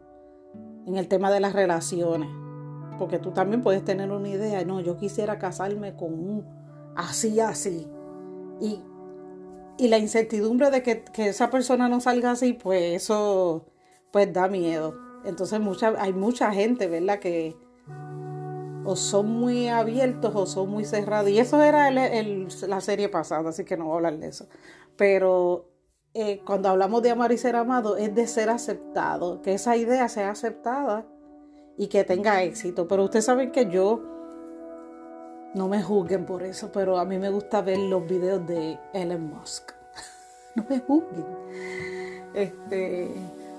en 0.86 0.98
el 0.98 1.08
tema 1.08 1.30
de 1.30 1.40
las 1.40 1.54
relaciones. 1.54 2.28
Porque 2.98 3.18
tú 3.18 3.30
también 3.30 3.62
puedes 3.62 3.82
tener 3.86 4.10
una 4.10 4.28
idea, 4.28 4.66
no, 4.66 4.80
yo 4.80 4.98
quisiera 4.98 5.38
casarme 5.38 5.96
con 5.96 6.12
un 6.12 6.44
así, 6.94 7.40
así. 7.40 7.90
Y, 8.60 8.82
y 9.78 9.88
la 9.88 9.96
incertidumbre 9.96 10.70
de 10.70 10.82
que, 10.82 11.04
que 11.04 11.28
esa 11.28 11.48
persona 11.48 11.88
no 11.88 12.00
salga 12.02 12.32
así, 12.32 12.52
pues 12.52 13.02
eso 13.02 13.64
pues 14.10 14.30
da 14.30 14.46
miedo. 14.48 15.05
Entonces 15.26 15.60
hay 15.98 16.12
mucha 16.12 16.52
gente, 16.52 16.86
¿verdad? 16.86 17.18
Que 17.18 17.56
o 18.86 18.94
son 18.94 19.26
muy 19.26 19.68
abiertos 19.68 20.32
o 20.34 20.46
son 20.46 20.70
muy 20.70 20.84
cerrados. 20.84 21.28
Y 21.30 21.38
eso 21.38 21.60
era 21.62 21.90
la 21.90 22.80
serie 22.80 23.08
pasada, 23.08 23.50
así 23.50 23.64
que 23.64 23.76
no 23.76 23.86
voy 23.86 23.94
a 23.94 23.96
hablar 23.96 24.18
de 24.18 24.28
eso. 24.28 24.46
Pero 24.96 25.68
eh, 26.14 26.40
cuando 26.46 26.68
hablamos 26.68 27.02
de 27.02 27.10
amar 27.10 27.32
y 27.32 27.38
ser 27.38 27.56
amado, 27.56 27.96
es 27.96 28.14
de 28.14 28.26
ser 28.26 28.48
aceptado, 28.48 29.42
que 29.42 29.54
esa 29.54 29.76
idea 29.76 30.08
sea 30.08 30.30
aceptada 30.30 31.04
y 31.76 31.88
que 31.88 32.04
tenga 32.04 32.42
éxito. 32.42 32.86
Pero 32.86 33.04
ustedes 33.04 33.24
saben 33.24 33.50
que 33.50 33.66
yo, 33.66 34.02
no 35.54 35.68
me 35.68 35.82
juzguen 35.82 36.24
por 36.24 36.42
eso, 36.44 36.70
pero 36.72 36.98
a 36.98 37.04
mí 37.04 37.18
me 37.18 37.30
gusta 37.30 37.62
ver 37.62 37.78
los 37.78 38.06
videos 38.06 38.46
de 38.46 38.78
Elon 38.92 39.30
Musk. 39.30 39.72
no 40.54 40.64
me 40.68 40.78
juzguen. 40.80 41.26
Este 42.34 43.10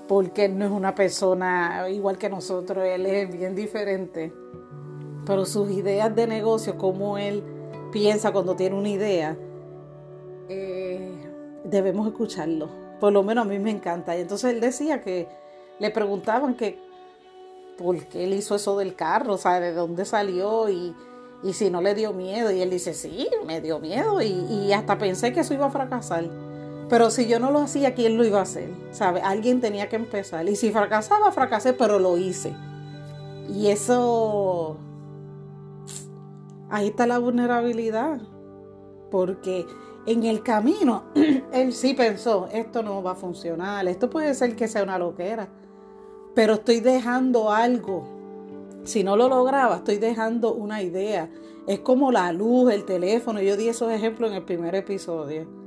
porque 0.08 0.46
él 0.46 0.58
no 0.58 0.64
es 0.64 0.70
una 0.70 0.94
persona 0.94 1.88
igual 1.90 2.16
que 2.16 2.30
nosotros, 2.30 2.84
él 2.84 3.04
es 3.06 3.30
bien 3.30 3.54
diferente. 3.54 4.32
Pero 5.26 5.44
sus 5.44 5.70
ideas 5.70 6.14
de 6.16 6.26
negocio, 6.26 6.78
cómo 6.78 7.18
él 7.18 7.44
piensa 7.92 8.32
cuando 8.32 8.56
tiene 8.56 8.74
una 8.74 8.88
idea, 8.88 9.36
eh, 10.48 11.12
debemos 11.62 12.08
escucharlo. 12.08 12.70
Por 12.98 13.12
lo 13.12 13.22
menos 13.22 13.44
a 13.44 13.48
mí 13.48 13.58
me 13.58 13.70
encanta. 13.70 14.16
Y 14.16 14.22
entonces 14.22 14.54
él 14.54 14.60
decía 14.60 15.02
que 15.02 15.28
le 15.78 15.90
preguntaban 15.90 16.54
que 16.54 16.78
por 17.76 18.02
qué 18.06 18.24
él 18.24 18.32
hizo 18.32 18.54
eso 18.54 18.78
del 18.78 18.94
carro, 18.94 19.34
o 19.34 19.38
sea, 19.38 19.60
de 19.60 19.72
dónde 19.72 20.06
salió 20.06 20.70
y, 20.70 20.94
si 21.52 21.70
no 21.70 21.82
le 21.82 21.94
dio 21.94 22.14
miedo. 22.14 22.50
Y 22.50 22.62
él 22.62 22.70
dice, 22.70 22.94
sí, 22.94 23.28
me 23.46 23.60
dio 23.60 23.78
miedo 23.78 24.22
y, 24.22 24.28
y 24.28 24.72
hasta 24.72 24.96
pensé 24.96 25.34
que 25.34 25.40
eso 25.40 25.52
iba 25.52 25.66
a 25.66 25.70
fracasar. 25.70 26.47
Pero 26.88 27.10
si 27.10 27.26
yo 27.26 27.38
no 27.38 27.50
lo 27.50 27.60
hacía, 27.60 27.94
¿quién 27.94 28.16
lo 28.16 28.24
iba 28.24 28.38
a 28.38 28.42
hacer? 28.42 28.70
¿Sabe? 28.92 29.20
Alguien 29.20 29.60
tenía 29.60 29.88
que 29.88 29.96
empezar. 29.96 30.48
Y 30.48 30.56
si 30.56 30.70
fracasaba, 30.70 31.30
fracasé, 31.32 31.74
pero 31.74 31.98
lo 31.98 32.16
hice. 32.16 32.54
Y 33.48 33.68
eso... 33.68 34.78
Ahí 36.70 36.88
está 36.88 37.06
la 37.06 37.18
vulnerabilidad. 37.18 38.20
Porque 39.10 39.66
en 40.06 40.24
el 40.24 40.42
camino, 40.42 41.04
él 41.52 41.74
sí 41.74 41.92
pensó, 41.92 42.48
esto 42.52 42.82
no 42.82 43.02
va 43.02 43.12
a 43.12 43.16
funcionar, 43.16 43.86
esto 43.86 44.08
puede 44.08 44.34
ser 44.34 44.56
que 44.56 44.68
sea 44.68 44.82
una 44.82 44.98
loquera. 44.98 45.48
Pero 46.34 46.54
estoy 46.54 46.80
dejando 46.80 47.50
algo. 47.50 48.08
Si 48.84 49.04
no 49.04 49.16
lo 49.16 49.28
lograba, 49.28 49.76
estoy 49.76 49.98
dejando 49.98 50.54
una 50.54 50.82
idea. 50.82 51.28
Es 51.66 51.80
como 51.80 52.12
la 52.12 52.32
luz, 52.32 52.72
el 52.72 52.86
teléfono. 52.86 53.42
Yo 53.42 53.58
di 53.58 53.68
esos 53.68 53.92
ejemplos 53.92 54.30
en 54.30 54.36
el 54.36 54.44
primer 54.44 54.74
episodio 54.74 55.57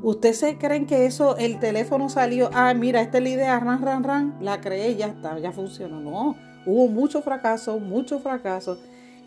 ¿Usted 0.00 0.32
se 0.32 0.58
creen 0.58 0.86
que 0.86 1.06
eso, 1.06 1.36
el 1.38 1.58
teléfono 1.58 2.08
salió, 2.08 2.50
ah, 2.54 2.72
mira, 2.72 3.00
esta 3.00 3.18
es 3.18 3.24
la 3.24 3.30
idea, 3.30 3.58
ran, 3.58 3.82
ran, 3.82 4.04
ran, 4.04 4.38
la 4.40 4.60
creé, 4.60 4.94
ya 4.94 5.06
está, 5.06 5.38
ya 5.40 5.50
funcionó? 5.50 6.00
No, 6.00 6.36
hubo 6.66 6.86
mucho 6.86 7.20
fracaso, 7.20 7.80
mucho 7.80 8.20
fracaso. 8.20 8.78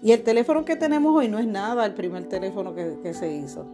Y 0.01 0.13
el 0.13 0.23
teléfono 0.23 0.63
que 0.63 0.77
tenemos 0.77 1.13
hoy 1.13 1.27
no 1.27 1.39
es 1.39 1.45
nada 1.47 1.85
el 1.85 1.93
primer 1.93 2.27
teléfono 2.29 2.73
que, 2.73 3.13
se 3.13 3.33
hizo. 3.33 3.65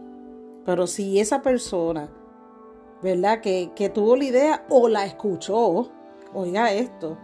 Pero 0.66 0.88
si 0.88 1.20
esa 1.20 1.40
persona, 1.40 2.10
¿verdad? 3.00 3.40
Que, 3.40 3.70
que 3.76 3.88
tuvo 3.88 4.16
la 4.16 4.24
idea 4.24 4.66
o 4.68 4.88
la 4.88 5.06
escuchó, 5.06 5.90
oiga 6.34 6.72
esto, 6.72 7.16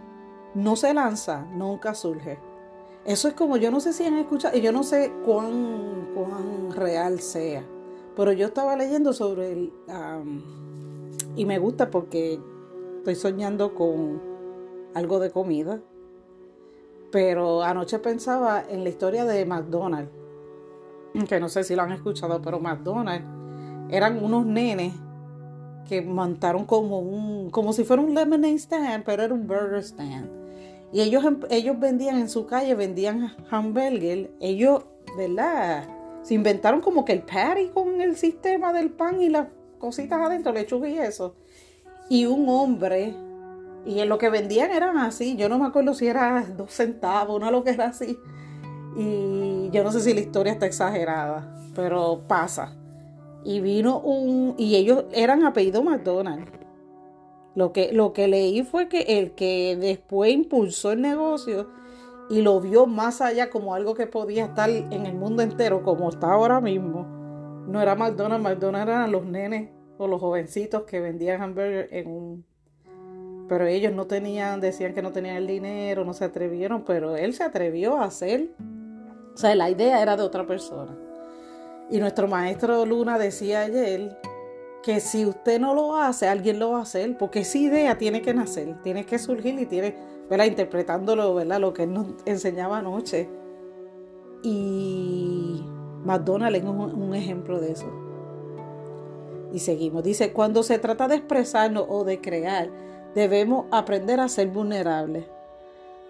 no 0.53 0.77
se 0.77 0.93
lanza, 0.93 1.45
nunca 1.51 1.93
surge. 1.95 2.39
Eso 3.03 3.27
es 3.27 3.33
como, 3.33 3.57
yo 3.57 3.71
no 3.71 3.81
sé 3.81 3.91
si 3.91 4.05
han 4.05 4.17
escuchado, 4.17 4.57
y 4.57 4.61
yo 4.61 4.71
no 4.71 4.83
sé 4.83 5.11
cuán, 5.25 6.11
cuán 6.15 6.71
real 6.71 7.19
sea 7.19 7.74
pero 8.15 8.31
yo 8.31 8.47
estaba 8.47 8.75
leyendo 8.75 9.13
sobre 9.13 9.51
el... 9.51 9.73
y 11.35 11.45
me 11.45 11.59
gusta 11.59 11.89
porque 11.89 12.39
estoy 12.97 13.15
soñando 13.15 13.75
con 13.75 14.21
algo 14.93 15.19
de 15.19 15.31
comida. 15.31 15.81
Pero 17.11 17.63
anoche 17.63 17.99
pensaba 17.99 18.63
en 18.67 18.83
la 18.83 18.89
historia 18.89 19.25
de 19.25 19.45
McDonald's, 19.45 20.11
que 21.29 21.39
no 21.39 21.47
sé 21.49 21.63
si 21.63 21.75
lo 21.75 21.83
han 21.83 21.91
escuchado, 21.91 22.41
pero 22.41 22.59
McDonald's 22.59 23.25
eran 23.89 24.23
unos 24.23 24.45
nenes 24.45 24.93
que 25.87 26.01
montaron 26.01 26.65
como 26.65 26.99
un, 26.99 27.51
como 27.51 27.71
si 27.71 27.83
fuera 27.83 28.01
un 28.01 28.13
lemonade 28.13 28.55
stand, 28.55 29.03
pero 29.05 29.23
era 29.23 29.33
un 29.33 29.47
burger 29.47 29.83
stand. 29.83 30.29
Y 30.91 31.01
ellos, 31.01 31.23
ellos 31.49 31.79
vendían 31.79 32.17
en 32.17 32.29
su 32.29 32.45
calle, 32.45 32.73
vendían 32.75 33.35
hamburger. 33.49 34.31
Ellos, 34.39 34.85
¿verdad? 35.17 35.87
Se 36.25 36.33
inventaron 36.33 36.81
como 36.81 37.05
que 37.05 37.13
el 37.13 37.21
patty 37.21 37.67
con 37.67 38.01
el 38.01 38.15
sistema 38.15 38.73
del 38.73 38.89
pan 38.89 39.21
y 39.21 39.29
las 39.29 39.47
cositas 39.77 40.19
adentro, 40.19 40.51
lechuga 40.51 40.89
y 40.89 40.97
eso. 40.97 41.35
Y 42.09 42.25
un 42.25 42.49
hombre, 42.49 43.13
y 43.85 43.99
en 43.99 44.09
lo 44.09 44.17
que 44.17 44.31
vendían 44.31 44.71
eran 44.71 44.97
así. 44.97 45.35
Yo 45.35 45.49
no 45.49 45.59
me 45.59 45.67
acuerdo 45.67 45.93
si 45.93 46.07
era 46.07 46.43
dos 46.57 46.71
centavos, 46.71 47.39
no 47.39 47.51
lo 47.51 47.63
que 47.63 47.69
era 47.69 47.85
así. 47.85 48.17
Y 48.97 49.69
yo 49.69 49.83
no 49.83 49.91
sé 49.91 49.99
si 49.99 50.15
la 50.15 50.21
historia 50.21 50.53
está 50.53 50.65
exagerada, 50.65 51.61
pero 51.75 52.23
pasa. 52.27 52.75
Y 53.43 53.59
vino 53.59 53.99
un, 53.99 54.55
y 54.57 54.77
ellos 54.77 55.05
eran 55.11 55.43
apellido 55.43 55.83
McDonald's. 55.83 56.51
Lo 57.53 57.71
que, 57.71 57.93
lo 57.93 58.13
que 58.13 58.27
leí 58.27 58.63
fue 58.63 58.89
que 58.89 59.01
el 59.19 59.33
que 59.33 59.77
después 59.79 60.33
impulsó 60.33 60.91
el 60.91 61.01
negocio 61.01 61.69
y 62.29 62.41
lo 62.41 62.59
vio 62.59 62.87
más 62.87 63.21
allá 63.21 63.49
como 63.49 63.75
algo 63.75 63.93
que 63.93 64.07
podía 64.07 64.45
estar 64.45 64.69
en 64.69 65.05
el 65.05 65.13
mundo 65.15 65.43
entero 65.43 65.83
como 65.83 66.09
está 66.09 66.31
ahora 66.31 66.59
mismo, 66.59 67.05
no 67.67 67.81
era 67.81 67.95
McDonald's, 67.95 68.43
McDonald's 68.43 68.89
eran 68.89 69.11
los 69.11 69.25
nenes 69.25 69.69
o 69.97 70.07
los 70.07 70.19
jovencitos 70.19 70.83
que 70.83 70.99
vendían 70.99 71.41
hamburguesas 71.41 71.91
en 71.91 72.07
un... 72.07 72.45
Pero 73.47 73.67
ellos 73.67 73.93
no 73.93 74.07
tenían, 74.07 74.59
decían 74.59 74.93
que 74.93 75.01
no 75.01 75.11
tenían 75.11 75.35
el 75.35 75.47
dinero, 75.47 76.03
no 76.03 76.13
se 76.13 76.25
atrevieron, 76.25 76.83
pero 76.83 77.15
él 77.15 77.33
se 77.33 77.43
atrevió 77.43 77.97
a 77.97 78.05
hacer. 78.05 78.49
O 79.33 79.37
sea, 79.37 79.53
la 79.53 79.69
idea 79.69 80.01
era 80.01 80.17
de 80.17 80.23
otra 80.23 80.47
persona. 80.47 80.97
Y 81.91 81.99
nuestro 81.99 82.27
maestro 82.27 82.85
Luna 82.85 83.19
decía 83.19 83.61
ayer 83.61 84.17
que 84.81 84.99
si 84.99 85.25
usted 85.25 85.59
no 85.59 85.75
lo 85.75 85.95
hace, 85.95 86.27
alguien 86.27 86.57
lo 86.59 86.71
va 86.71 86.79
a 86.79 86.83
hacer, 86.83 87.17
porque 87.17 87.39
esa 87.39 87.57
idea 87.57 87.97
tiene 87.97 88.21
que 88.21 88.33
nacer, 88.33 88.81
tiene 88.81 89.05
que 89.05 89.19
surgir 89.19 89.59
y 89.59 89.65
tiene, 89.65 89.95
¿verdad? 90.29 90.45
Interpretándolo, 90.45 91.33
¿verdad? 91.35 91.59
Lo 91.59 91.73
que 91.73 91.83
él 91.83 91.93
nos 91.93 92.07
enseñaba 92.25 92.79
anoche. 92.79 93.29
Y 94.43 95.63
McDonald's 96.03 96.59
es 96.59 96.65
un, 96.65 97.15
ejemplo 97.15 97.59
de 97.59 97.71
eso. 97.71 97.87
Y 99.53 99.59
seguimos. 99.59 100.03
Dice, 100.03 100.33
cuando 100.33 100.63
se 100.63 100.79
trata 100.79 101.07
de 101.07 101.15
expresarnos 101.15 101.85
o 101.87 102.03
de 102.03 102.21
crear, 102.21 102.69
debemos 103.13 103.65
aprender 103.71 104.19
a 104.19 104.29
ser 104.29 104.47
vulnerables. 104.47 105.25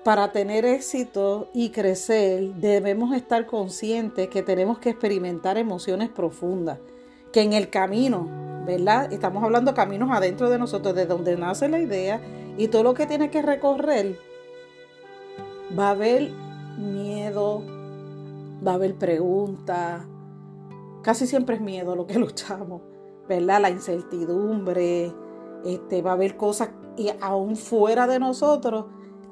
Para 0.03 0.31
tener 0.31 0.65
éxito 0.65 1.49
y 1.53 1.69
crecer, 1.69 2.53
debemos 2.55 3.15
estar 3.15 3.45
conscientes 3.47 4.27
que 4.27 4.43
tenemos 4.43 4.77
que 4.77 4.91
experimentar 4.91 5.57
emociones 5.57 6.09
profundas, 6.09 6.77
que 7.31 7.41
en 7.41 7.53
el 7.53 7.69
camino, 7.69 8.27
¿verdad? 8.67 9.11
Estamos 9.11 9.43
hablando 9.43 9.73
caminos 9.73 10.11
adentro 10.11 10.49
de 10.49 10.59
nosotros, 10.59 10.93
de 10.93 11.07
donde 11.07 11.37
nace 11.37 11.69
la 11.69 11.79
idea 11.79 12.21
y 12.57 12.67
todo 12.67 12.83
lo 12.83 12.93
que 12.93 13.05
tiene 13.05 13.29
que 13.29 13.41
recorrer, 13.41 14.19
va 15.77 15.87
a 15.87 15.91
haber 15.91 16.31
miedo, 16.77 17.61
va 18.65 18.71
a 18.71 18.75
haber 18.75 18.95
preguntas, 18.95 20.05
casi 21.01 21.27
siempre 21.27 21.55
es 21.55 21.61
miedo 21.61 21.95
lo 21.95 22.07
que 22.07 22.19
luchamos, 22.19 22.81
¿verdad? 23.27 23.61
La 23.61 23.69
incertidumbre, 23.69 25.13
este, 25.65 26.01
va 26.01 26.11
a 26.11 26.13
haber 26.13 26.37
cosas 26.37 26.69
y 26.97 27.11
aún 27.21 27.55
fuera 27.55 28.07
de 28.07 28.19
nosotros 28.19 28.85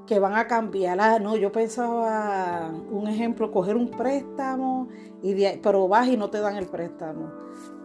que 0.06 0.20
van 0.20 0.36
a 0.36 0.48
cambiar. 0.48 1.00
Ah, 1.00 1.20
no, 1.20 1.36
yo 1.36 1.52
pensaba, 1.52 2.72
un 2.92 3.08
ejemplo, 3.08 3.52
coger 3.52 3.76
un 3.76 3.90
préstamo, 3.90 4.90
y 5.22 5.36
pero 5.62 5.88
vas 5.88 6.08
y 6.08 6.18
no 6.18 6.30
te 6.30 6.40
dan 6.40 6.58
el 6.58 6.68
préstamo. 6.68 7.32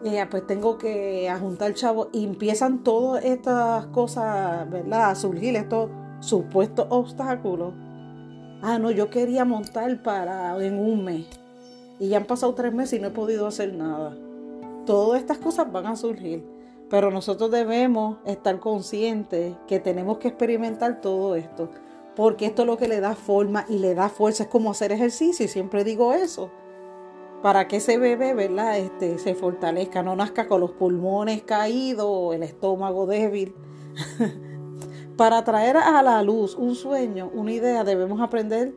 Eh, 0.04 0.24
pues 0.30 0.46
tengo 0.46 0.78
que 0.78 1.28
ajuntar 1.28 1.74
chavo 1.74 2.08
y 2.12 2.24
empiezan 2.24 2.82
todas 2.84 3.24
estas 3.24 3.86
cosas, 3.86 4.68
¿verdad? 4.70 5.10
A 5.10 5.14
surgir 5.14 5.56
estos 5.56 5.90
supuestos 6.20 6.86
obstáculos. 6.90 7.74
Ah, 8.62 8.78
no, 8.78 8.90
yo 8.90 9.10
quería 9.10 9.44
montar 9.44 10.02
para 10.02 10.56
en 10.64 10.78
un 10.78 11.04
mes. 11.04 11.26
Y 12.00 12.08
ya 12.08 12.18
han 12.18 12.26
pasado 12.26 12.54
tres 12.54 12.72
meses 12.72 12.98
y 12.98 13.02
no 13.02 13.08
he 13.08 13.12
podido 13.12 13.46
hacer 13.46 13.74
nada. 13.74 14.16
Todas 14.86 15.20
estas 15.20 15.38
cosas 15.38 15.70
van 15.70 15.86
a 15.86 15.96
surgir. 15.96 16.44
Pero 16.88 17.10
nosotros 17.10 17.50
debemos 17.50 18.16
estar 18.24 18.58
conscientes 18.60 19.54
que 19.66 19.78
tenemos 19.78 20.18
que 20.18 20.28
experimentar 20.28 21.00
todo 21.02 21.34
esto 21.34 21.68
porque 22.18 22.46
esto 22.46 22.62
es 22.62 22.66
lo 22.66 22.76
que 22.76 22.88
le 22.88 22.98
da 22.98 23.14
forma 23.14 23.64
y 23.68 23.78
le 23.78 23.94
da 23.94 24.08
fuerza, 24.08 24.42
es 24.42 24.48
como 24.48 24.72
hacer 24.72 24.90
ejercicio, 24.90 25.44
y 25.44 25.48
siempre 25.48 25.84
digo 25.84 26.12
eso, 26.12 26.50
para 27.42 27.68
que 27.68 27.76
ese 27.76 27.96
bebé, 27.96 28.34
¿verdad? 28.34 28.76
Este, 28.76 29.18
se 29.18 29.36
fortalezca, 29.36 30.02
no 30.02 30.16
nazca 30.16 30.48
con 30.48 30.60
los 30.60 30.72
pulmones 30.72 31.44
caídos, 31.44 32.34
el 32.34 32.42
estómago 32.42 33.06
débil. 33.06 33.54
para 35.16 35.44
traer 35.44 35.76
a 35.76 36.02
la 36.02 36.20
luz 36.24 36.56
un 36.56 36.74
sueño, 36.74 37.30
una 37.32 37.52
idea, 37.52 37.84
debemos 37.84 38.20
aprender 38.20 38.74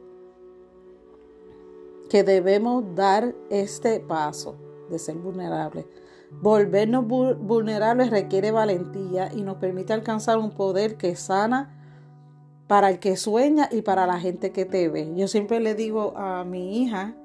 que 2.11 2.23
debemos 2.23 2.93
dar 2.93 3.33
este 3.49 4.01
paso 4.01 4.55
de 4.91 4.99
ser 4.99 5.15
vulnerables. 5.15 5.87
Volvernos 6.29 7.07
vulnerables 7.07 8.11
requiere 8.11 8.51
valentía 8.51 9.33
y 9.33 9.41
nos 9.41 9.57
permite 9.57 9.93
alcanzar 9.93 10.37
un 10.37 10.51
poder 10.51 10.95
que 10.95 11.15
sana 11.15 11.79
para 12.71 12.89
el 12.89 12.99
que 12.99 13.17
sueña 13.17 13.67
y 13.69 13.81
para 13.81 14.07
la 14.07 14.17
gente 14.17 14.53
que 14.53 14.63
te 14.63 14.87
ve. 14.87 15.11
Yo 15.13 15.27
siempre 15.27 15.59
le 15.59 15.75
digo 15.75 16.13
a 16.15 16.45
mi 16.45 16.81
hija, 16.81 17.17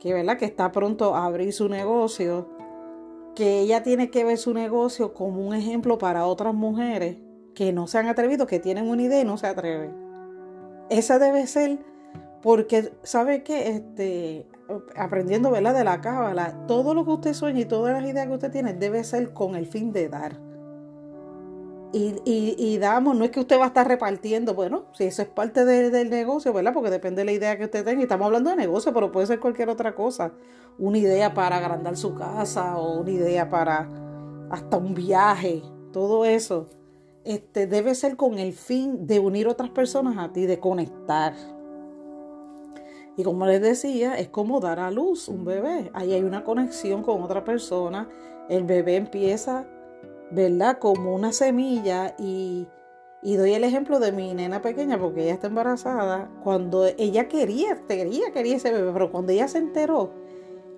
que, 0.00 0.14
¿verdad? 0.14 0.38
que 0.38 0.46
está 0.46 0.72
pronto 0.72 1.14
a 1.14 1.26
abrir 1.26 1.52
su 1.52 1.68
negocio, 1.68 2.48
que 3.34 3.60
ella 3.60 3.82
tiene 3.82 4.10
que 4.10 4.24
ver 4.24 4.38
su 4.38 4.54
negocio 4.54 5.12
como 5.12 5.46
un 5.46 5.54
ejemplo 5.54 5.98
para 5.98 6.24
otras 6.24 6.54
mujeres 6.54 7.18
que 7.54 7.74
no 7.74 7.86
se 7.88 7.98
han 7.98 8.06
atrevido, 8.06 8.46
que 8.46 8.58
tienen 8.58 8.88
una 8.88 9.02
idea 9.02 9.20
y 9.20 9.26
no 9.26 9.36
se 9.36 9.48
atreven. 9.48 9.94
Esa 10.88 11.18
debe 11.18 11.46
ser, 11.46 11.78
porque, 12.40 12.90
¿sabe 13.02 13.42
qué? 13.42 13.68
Este, 13.68 14.46
aprendiendo 14.96 15.50
¿verdad? 15.50 15.74
de 15.74 15.84
la 15.84 16.00
cábala, 16.00 16.66
todo 16.66 16.94
lo 16.94 17.04
que 17.04 17.10
usted 17.10 17.34
sueña 17.34 17.60
y 17.60 17.64
todas 17.66 17.92
las 18.00 18.10
ideas 18.10 18.28
que 18.28 18.32
usted 18.32 18.50
tiene 18.50 18.72
debe 18.72 19.04
ser 19.04 19.34
con 19.34 19.56
el 19.56 19.66
fin 19.66 19.92
de 19.92 20.08
dar. 20.08 20.45
Y, 21.98 22.76
damos, 22.76 23.16
no 23.16 23.24
es 23.24 23.30
que 23.30 23.40
usted 23.40 23.58
va 23.58 23.64
a 23.64 23.68
estar 23.68 23.88
repartiendo, 23.88 24.52
bueno, 24.52 24.84
si 24.92 25.04
eso 25.04 25.22
es 25.22 25.28
parte 25.28 25.64
del 25.64 26.10
negocio, 26.10 26.52
¿verdad? 26.52 26.74
Porque 26.74 26.90
depende 26.90 27.22
de 27.22 27.24
la 27.24 27.32
idea 27.32 27.56
que 27.56 27.64
usted 27.64 27.86
tenga. 27.86 28.00
Y 28.00 28.02
estamos 28.02 28.26
hablando 28.26 28.50
de 28.50 28.56
negocio, 28.56 28.92
pero 28.92 29.10
puede 29.10 29.26
ser 29.26 29.40
cualquier 29.40 29.70
otra 29.70 29.94
cosa. 29.94 30.32
Una 30.78 30.98
idea 30.98 31.32
para 31.32 31.56
agrandar 31.56 31.96
su 31.96 32.14
casa 32.14 32.76
o 32.76 33.00
una 33.00 33.10
idea 33.10 33.48
para 33.48 33.88
hasta 34.50 34.76
un 34.76 34.92
viaje, 34.92 35.62
todo 35.90 36.26
eso. 36.26 36.66
Este, 37.24 37.66
debe 37.66 37.94
ser 37.94 38.16
con 38.16 38.38
el 38.38 38.52
fin 38.52 39.06
de 39.06 39.18
unir 39.18 39.48
otras 39.48 39.70
personas 39.70 40.18
a 40.18 40.32
ti, 40.32 40.44
de 40.44 40.60
conectar. 40.60 41.32
Y 43.16 43.24
como 43.24 43.46
les 43.46 43.62
decía, 43.62 44.18
es 44.18 44.28
como 44.28 44.60
dar 44.60 44.80
a 44.80 44.90
luz 44.90 45.28
un 45.28 45.46
bebé. 45.46 45.90
Ahí 45.94 46.12
hay 46.12 46.24
una 46.24 46.44
conexión 46.44 47.02
con 47.02 47.22
otra 47.22 47.42
persona. 47.42 48.06
El 48.50 48.64
bebé 48.64 48.96
empieza 48.96 49.66
¿verdad? 50.30 50.78
Como 50.78 51.14
una 51.14 51.32
semilla 51.32 52.14
y, 52.18 52.66
doy 53.22 53.54
el 53.54 53.64
ejemplo 53.64 53.98
de 53.98 54.12
mi 54.12 54.34
nena 54.34 54.62
pequeña 54.62 54.98
porque 54.98 55.22
ella 55.24 55.34
está 55.34 55.46
embarazada. 55.48 56.30
Cuando 56.42 56.86
ella 56.86 57.28
quería, 57.28 57.82
quería, 57.86 58.32
quería 58.32 58.56
ese 58.56 58.72
bebé, 58.72 58.92
pero 58.92 59.10
cuando 59.10 59.32
ella 59.32 59.48
se 59.48 59.58
enteró, 59.58 60.12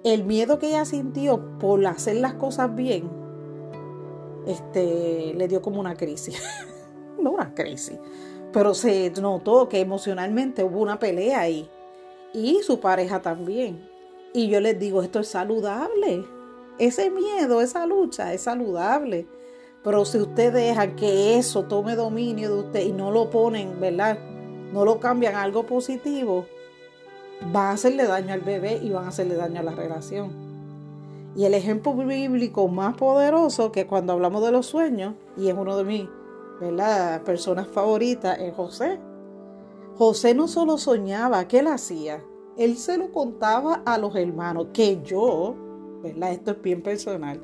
el 0.05 0.25
miedo 0.25 0.59
que 0.59 0.69
ella 0.69 0.85
sintió 0.85 1.59
por 1.59 1.85
hacer 1.87 2.17
las 2.17 2.35
cosas 2.35 2.75
bien, 2.75 3.11
este, 4.47 5.35
le 5.35 5.49
dio 5.49 5.61
como 5.63 5.81
una 5.81 5.95
crisis. 5.95 6.41
no 7.19 7.33
una 7.33 7.55
crisis, 7.55 7.99
pero 8.53 8.75
se 8.75 9.13
notó 9.21 9.69
que 9.69 9.81
emocionalmente 9.81 10.65
hubo 10.65 10.81
una 10.81 10.99
pelea 10.99 11.41
ahí. 11.41 11.69
Y 12.33 12.61
su 12.63 12.81
pareja 12.81 13.23
también. 13.23 13.89
Y 14.35 14.49
yo 14.49 14.61
les 14.61 14.79
digo, 14.79 15.03
esto 15.03 15.21
es 15.21 15.29
saludable. 15.29 16.25
Ese 16.79 17.11
miedo, 17.11 17.61
esa 17.61 17.87
lucha 17.87 18.33
es 18.33 18.43
saludable. 18.43 19.27
Pero 19.83 20.05
si 20.05 20.19
usted 20.19 20.53
deja 20.53 20.97
que 20.97 21.39
eso 21.39 21.65
tome 21.65 21.95
dominio 21.95 22.53
de 22.53 22.61
usted 22.61 22.87
y 22.87 22.93
no 22.93 23.11
lo 23.11 23.31
ponen, 23.31 23.81
¿verdad? 23.81 24.19
No 24.73 24.85
lo 24.85 24.99
cambian 24.99 25.37
a 25.37 25.43
algo 25.43 25.65
positivo, 25.67 26.47
va 27.55 27.71
a 27.71 27.73
hacerle 27.73 28.05
daño 28.05 28.33
al 28.35 28.41
bebé 28.41 28.81
y 28.83 28.91
van 28.91 29.05
a 29.05 29.09
hacerle 29.09 29.37
daño 29.37 29.61
a 29.61 29.63
la 29.63 29.73
relación. 29.73 30.33
Y 31.37 31.45
el 31.45 31.55
ejemplo 31.55 31.95
bíblico 31.95 32.67
más 32.67 32.97
poderoso 32.97 33.71
que 33.71 33.87
cuando 33.87 34.15
hablamos 34.15 34.43
de 34.45 34.51
los 34.51 34.67
sueños, 34.67 35.15
y 35.37 35.49
es 35.49 35.55
uno 35.55 35.77
de 35.77 35.85
mis 35.85 36.09
¿verdad? 36.61 37.23
personas 37.23 37.69
favoritas, 37.69 38.39
es 38.41 38.55
José. 38.55 38.99
José 39.97 40.35
no 40.35 40.49
solo 40.49 40.79
soñaba, 40.79 41.47
¿qué 41.47 41.61
él 41.61 41.69
hacía? 41.69 42.25
Él 42.57 42.77
se 42.77 42.99
lo 42.99 43.13
contaba 43.13 43.83
a 43.87 43.99
los 43.99 44.17
hermanos, 44.17 44.69
que 44.73 45.01
yo, 45.05 45.55
¿verdad? 46.03 46.33
Esto 46.33 46.51
es 46.51 46.63
bien 46.63 46.83
personal 46.83 47.41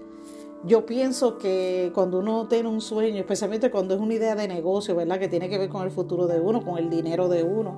yo 0.66 0.87
pienso 0.87 1.38
que 1.38 1.92
cuando 1.94 2.18
uno 2.18 2.48
tiene 2.48 2.68
un 2.68 2.81
sueño, 2.81 3.20
especialmente 3.20 3.70
cuando 3.70 3.94
es 3.94 4.00
una 4.00 4.14
idea 4.14 4.35
de 4.35 4.48
negocio, 4.48 4.96
¿verdad? 4.96 5.18
Que 5.18 5.29
tiene 5.29 5.48
que 5.48 5.59
ver 5.59 5.68
con 5.68 5.83
el 5.83 5.90
futuro 5.90 6.27
de 6.27 6.40
uno, 6.40 6.64
con 6.64 6.79
el 6.79 6.88
dinero 6.88 7.29
de 7.29 7.42
uno, 7.42 7.77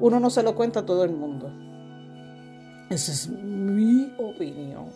uno 0.00 0.20
no 0.20 0.30
se 0.30 0.42
lo 0.42 0.54
cuenta 0.54 0.80
a 0.80 0.86
todo 0.86 1.04
el 1.04 1.12
mundo. 1.12 1.50
Esa 2.90 3.12
es 3.12 3.28
mi 3.28 4.12
opinión. 4.18 4.86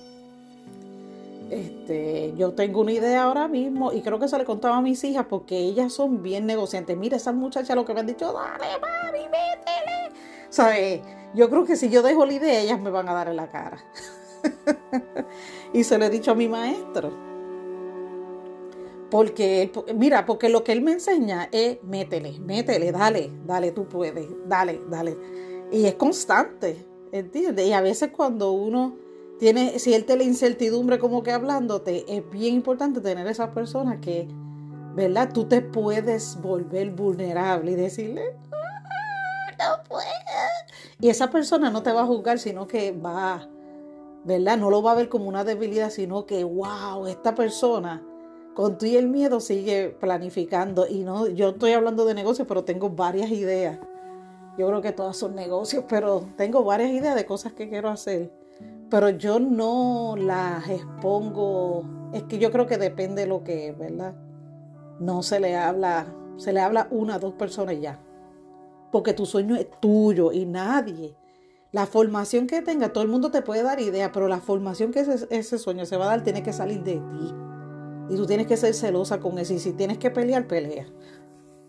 Este, 1.50 2.32
yo 2.36 2.52
tengo 2.54 2.80
una 2.80 2.92
idea 2.92 3.24
ahora 3.24 3.46
mismo 3.46 3.92
y 3.92 4.00
creo 4.00 4.18
que 4.18 4.26
se 4.26 4.38
le 4.38 4.44
contaba 4.44 4.78
a 4.78 4.80
mis 4.80 5.04
hijas 5.04 5.26
porque 5.28 5.58
ellas 5.58 5.92
son 5.92 6.22
bien 6.22 6.46
negociantes. 6.46 6.96
Mira, 6.96 7.18
esas 7.18 7.34
muchachas 7.34 7.76
lo 7.76 7.84
que 7.84 7.92
me 7.92 8.00
han 8.00 8.06
dicho, 8.06 8.32
dale, 8.32 8.80
mami, 8.80 9.24
métele. 9.26 10.18
¿Sabes? 10.48 11.02
Yo 11.34 11.50
creo 11.50 11.64
que 11.64 11.76
si 11.76 11.90
yo 11.90 12.02
dejo 12.02 12.24
la 12.24 12.32
idea, 12.32 12.60
ellas 12.60 12.80
me 12.80 12.90
van 12.90 13.08
a 13.08 13.12
dar 13.12 13.28
en 13.28 13.36
la 13.36 13.50
cara. 13.50 13.78
y 15.72 15.84
se 15.84 15.98
lo 15.98 16.04
he 16.04 16.10
dicho 16.10 16.32
a 16.32 16.34
mi 16.34 16.48
maestro. 16.48 17.12
Porque, 19.10 19.70
mira, 19.94 20.24
porque 20.24 20.48
lo 20.48 20.64
que 20.64 20.72
él 20.72 20.80
me 20.80 20.92
enseña 20.92 21.48
es 21.52 21.82
métele, 21.82 22.40
métele, 22.40 22.92
dale, 22.92 23.30
dale, 23.44 23.72
tú 23.72 23.86
puedes, 23.86 24.26
dale, 24.46 24.80
dale. 24.88 25.18
Y 25.70 25.84
es 25.84 25.94
constante, 25.94 26.86
¿entiendes? 27.12 27.66
Y 27.66 27.72
a 27.74 27.82
veces 27.82 28.10
cuando 28.10 28.52
uno 28.52 28.96
tiene, 29.38 29.78
siente 29.78 30.16
la 30.16 30.22
incertidumbre 30.22 30.98
como 30.98 31.22
que 31.22 31.32
hablándote, 31.32 32.04
es 32.08 32.28
bien 32.30 32.54
importante 32.54 33.02
tener 33.02 33.26
esas 33.26 33.50
personas 33.50 33.98
que, 34.00 34.28
¿verdad? 34.94 35.30
Tú 35.34 35.44
te 35.44 35.60
puedes 35.60 36.40
volver 36.40 36.90
vulnerable 36.92 37.72
y 37.72 37.74
decirle, 37.74 38.34
ah, 38.50 39.52
no 39.58 39.84
puedo. 39.88 40.06
Y 41.00 41.08
esa 41.08 41.30
persona 41.30 41.68
no 41.68 41.82
te 41.82 41.92
va 41.92 42.02
a 42.02 42.06
juzgar, 42.06 42.38
sino 42.38 42.66
que 42.66 42.92
va, 42.92 43.48
¿verdad? 44.24 44.58
No 44.58 44.70
lo 44.70 44.82
va 44.82 44.92
a 44.92 44.96
ver 44.96 45.08
como 45.08 45.28
una 45.28 45.44
debilidad, 45.44 45.90
sino 45.90 46.26
que, 46.26 46.44
wow, 46.44 47.06
esta 47.06 47.34
persona 47.34 48.02
con 48.54 48.76
tú 48.78 48.86
y 48.86 48.96
el 48.96 49.08
miedo 49.08 49.40
sigue 49.40 49.96
planificando. 50.00 50.86
Y 50.86 51.04
no, 51.04 51.28
yo 51.28 51.50
estoy 51.50 51.72
hablando 51.72 52.04
de 52.04 52.14
negocios, 52.14 52.46
pero 52.46 52.64
tengo 52.64 52.90
varias 52.90 53.30
ideas. 53.30 53.78
Yo 54.58 54.68
creo 54.68 54.82
que 54.82 54.92
todas 54.92 55.16
son 55.16 55.34
negocios, 55.34 55.84
pero 55.88 56.26
tengo 56.36 56.62
varias 56.62 56.90
ideas 56.90 57.14
de 57.14 57.24
cosas 57.24 57.52
que 57.54 57.68
quiero 57.68 57.88
hacer. 57.88 58.30
Pero 58.90 59.08
yo 59.08 59.40
no 59.40 60.14
las 60.16 60.68
expongo. 60.68 61.84
Es 62.12 62.24
que 62.24 62.38
yo 62.38 62.52
creo 62.52 62.66
que 62.66 62.76
depende 62.76 63.22
de 63.22 63.28
lo 63.28 63.42
que 63.42 63.68
es, 63.68 63.78
¿verdad? 63.78 64.14
No 65.00 65.22
se 65.22 65.40
le 65.40 65.56
habla, 65.56 66.06
se 66.36 66.52
le 66.52 66.60
habla 66.60 66.88
una 66.90 67.18
dos 67.18 67.32
personas 67.34 67.80
ya. 67.80 67.98
Porque 68.92 69.14
tu 69.14 69.24
sueño 69.24 69.56
es 69.56 69.68
tuyo 69.80 70.32
y 70.32 70.44
nadie. 70.44 71.16
La 71.72 71.86
formación 71.86 72.46
que 72.46 72.60
tenga, 72.60 72.92
todo 72.92 73.02
el 73.02 73.10
mundo 73.10 73.30
te 73.30 73.42
puede 73.42 73.62
dar 73.62 73.80
idea, 73.80 74.12
pero 74.12 74.28
la 74.28 74.40
formación 74.40 74.92
que 74.92 75.00
ese, 75.00 75.26
ese 75.30 75.58
sueño 75.58 75.86
se 75.86 75.96
va 75.96 76.04
a 76.04 76.08
dar 76.08 76.22
tiene 76.22 76.42
que 76.42 76.52
salir 76.52 76.84
de 76.84 76.96
ti. 76.96 77.34
Y 78.10 78.16
tú 78.16 78.26
tienes 78.26 78.46
que 78.46 78.58
ser 78.58 78.74
celosa 78.74 79.20
con 79.20 79.38
eso. 79.38 79.54
Y 79.54 79.58
si 79.58 79.72
tienes 79.72 79.96
que 79.96 80.10
pelear, 80.10 80.46
pelea. 80.46 80.86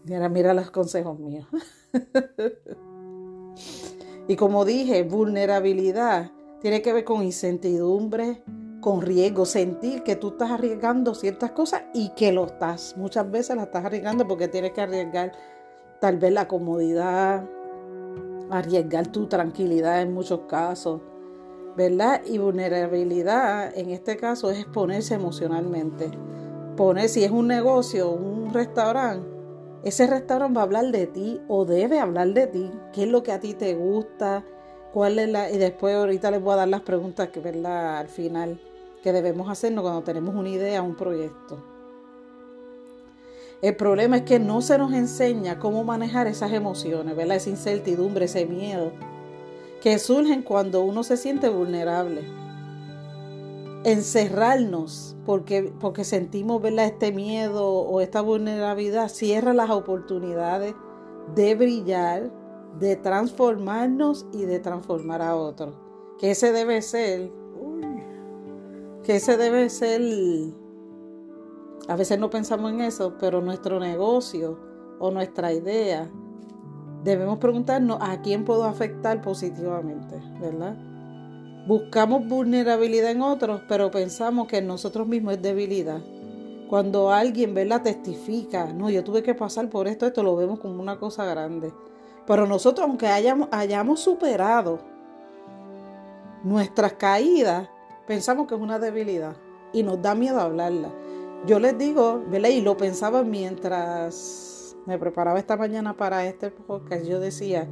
Mira, 0.03 0.27
mira 0.27 0.53
los 0.53 0.71
consejos 0.71 1.17
míos. 1.17 1.47
y 4.27 4.35
como 4.35 4.65
dije, 4.65 5.03
vulnerabilidad 5.03 6.31
tiene 6.59 6.81
que 6.81 6.91
ver 6.91 7.05
con 7.05 7.23
incertidumbre, 7.23 8.43
con 8.81 9.01
riesgo, 9.01 9.45
sentir 9.45 10.03
que 10.03 10.17
tú 10.17 10.29
estás 10.29 10.51
arriesgando 10.51 11.15
ciertas 11.15 11.51
cosas 11.51 11.83
y 11.93 12.09
que 12.09 12.33
lo 12.33 12.45
estás. 12.45 12.95
Muchas 12.97 13.31
veces 13.31 13.55
la 13.55 13.63
estás 13.63 13.85
arriesgando 13.85 14.27
porque 14.27 14.49
tienes 14.49 14.73
que 14.73 14.81
arriesgar 14.81 15.31
tal 16.01 16.17
vez 16.17 16.33
la 16.33 16.49
comodidad, 16.49 17.45
arriesgar 18.53 19.07
tu 19.07 19.25
tranquilidad 19.25 20.01
en 20.01 20.13
muchos 20.13 20.41
casos, 20.41 21.01
¿verdad? 21.75 22.21
Y 22.25 22.37
vulnerabilidad 22.37 23.75
en 23.75 23.89
este 23.89 24.15
caso 24.15 24.51
es 24.51 24.59
exponerse 24.59 25.15
emocionalmente. 25.15 26.11
Poner, 26.77 27.09
si 27.09 27.23
es 27.23 27.31
un 27.31 27.47
negocio, 27.47 28.11
un 28.11 28.53
restaurante, 28.53 29.27
ese 29.83 30.05
restaurante 30.07 30.55
va 30.55 30.61
a 30.61 30.65
hablar 30.65 30.91
de 30.91 31.07
ti 31.07 31.41
o 31.47 31.65
debe 31.65 31.99
hablar 31.99 32.29
de 32.29 32.47
ti. 32.47 32.71
¿Qué 32.93 33.03
es 33.03 33.09
lo 33.09 33.23
que 33.23 33.31
a 33.31 33.39
ti 33.39 33.53
te 33.53 33.73
gusta? 33.73 34.45
¿Cuál 34.93 35.17
es 35.17 35.29
la...? 35.29 35.49
Y 35.49 35.57
después 35.57 35.95
ahorita 35.95 36.29
les 36.31 36.41
voy 36.41 36.53
a 36.53 36.57
dar 36.57 36.67
las 36.67 36.81
preguntas 36.81 37.29
que, 37.29 37.39
¿verdad? 37.39 37.97
Al 37.97 38.07
final, 38.07 38.61
que 39.01 39.11
debemos 39.11 39.49
hacernos 39.49 39.81
cuando 39.81 40.03
tenemos 40.03 40.35
una 40.35 40.49
idea, 40.49 40.81
un 40.83 40.95
proyecto. 40.95 41.72
El 43.63 43.77
problema 43.77 44.17
es 44.17 44.23
que 44.23 44.39
no 44.39 44.61
se 44.61 44.77
nos 44.77 44.91
enseña 44.91 45.57
cómo 45.57 45.85
manejar 45.85 46.27
esas 46.27 46.51
emociones, 46.51 47.15
¿verdad? 47.15 47.37
Esa 47.37 47.49
incertidumbre, 47.49 48.25
ese 48.25 48.45
miedo 48.45 48.91
que 49.81 49.99
surgen 49.99 50.43
cuando 50.43 50.81
uno 50.83 51.01
se 51.03 51.15
siente 51.15 51.47
vulnerable. 51.47 52.23
Encerrarnos 53.85 55.15
porque, 55.25 55.73
porque 55.79 56.03
sentimos 56.03 56.61
¿verdad? 56.61 56.87
este 56.87 57.13
miedo 57.13 57.65
o 57.65 58.01
esta 58.01 58.19
vulnerabilidad 58.19 59.07
cierra 59.07 59.53
las 59.53 59.69
oportunidades 59.69 60.75
de 61.33 61.55
brillar, 61.55 62.33
de 62.79 62.97
transformarnos 62.97 64.25
y 64.33 64.43
de 64.43 64.59
transformar 64.59 65.21
a 65.21 65.37
otros. 65.37 65.73
Que 66.19 66.31
ese 66.31 66.51
debe 66.51 66.81
ser, 66.81 67.31
que 69.03 69.15
ese 69.15 69.37
debe 69.37 69.69
ser, 69.69 70.01
a 71.87 71.95
veces 71.95 72.19
no 72.19 72.29
pensamos 72.29 72.71
en 72.71 72.81
eso, 72.81 73.15
pero 73.19 73.41
nuestro 73.41 73.79
negocio 73.79 74.59
o 74.99 75.11
nuestra 75.11 75.51
idea 75.51 76.09
debemos 77.03 77.37
preguntarnos 77.37 77.97
a 78.01 78.21
quién 78.21 78.45
puedo 78.45 78.63
afectar 78.63 79.21
positivamente, 79.21 80.21
¿verdad? 80.39 80.77
Buscamos 81.67 82.27
vulnerabilidad 82.27 83.11
en 83.11 83.21
otros, 83.21 83.61
pero 83.67 83.91
pensamos 83.91 84.47
que 84.47 84.57
en 84.57 84.67
nosotros 84.67 85.07
mismos 85.07 85.35
es 85.35 85.41
debilidad. 85.41 86.01
Cuando 86.69 87.11
alguien, 87.11 87.53
¿verdad?, 87.53 87.83
testifica, 87.83 88.73
no, 88.73 88.89
yo 88.89 89.03
tuve 89.03 89.21
que 89.21 89.35
pasar 89.35 89.69
por 89.69 89.87
esto, 89.87 90.05
esto 90.05 90.23
lo 90.23 90.35
vemos 90.35 90.59
como 90.59 90.81
una 90.81 90.97
cosa 90.97 91.25
grande. 91.25 91.73
Pero 92.25 92.47
nosotros, 92.47 92.87
aunque 92.87 93.07
hayamos, 93.07 93.49
hayamos 93.51 93.99
superado 93.99 94.79
nuestras 96.43 96.93
caídas, 96.93 97.69
pensamos 98.07 98.47
que 98.47 98.55
es 98.55 98.61
una 98.61 98.79
debilidad 98.79 99.35
y 99.73 99.83
nos 99.83 100.01
da 100.01 100.15
miedo 100.15 100.39
hablarla. 100.39 100.89
Yo 101.45 101.59
les 101.59 101.77
digo, 101.77 102.23
¿verdad? 102.29 102.49
Y 102.49 102.61
lo 102.61 102.77
pensaba 102.77 103.23
mientras 103.23 104.77
me 104.85 104.97
preparaba 104.97 105.39
esta 105.39 105.57
mañana 105.57 105.95
para 105.95 106.25
este 106.25 106.49
podcast, 106.51 107.05
yo 107.05 107.19
decía, 107.19 107.67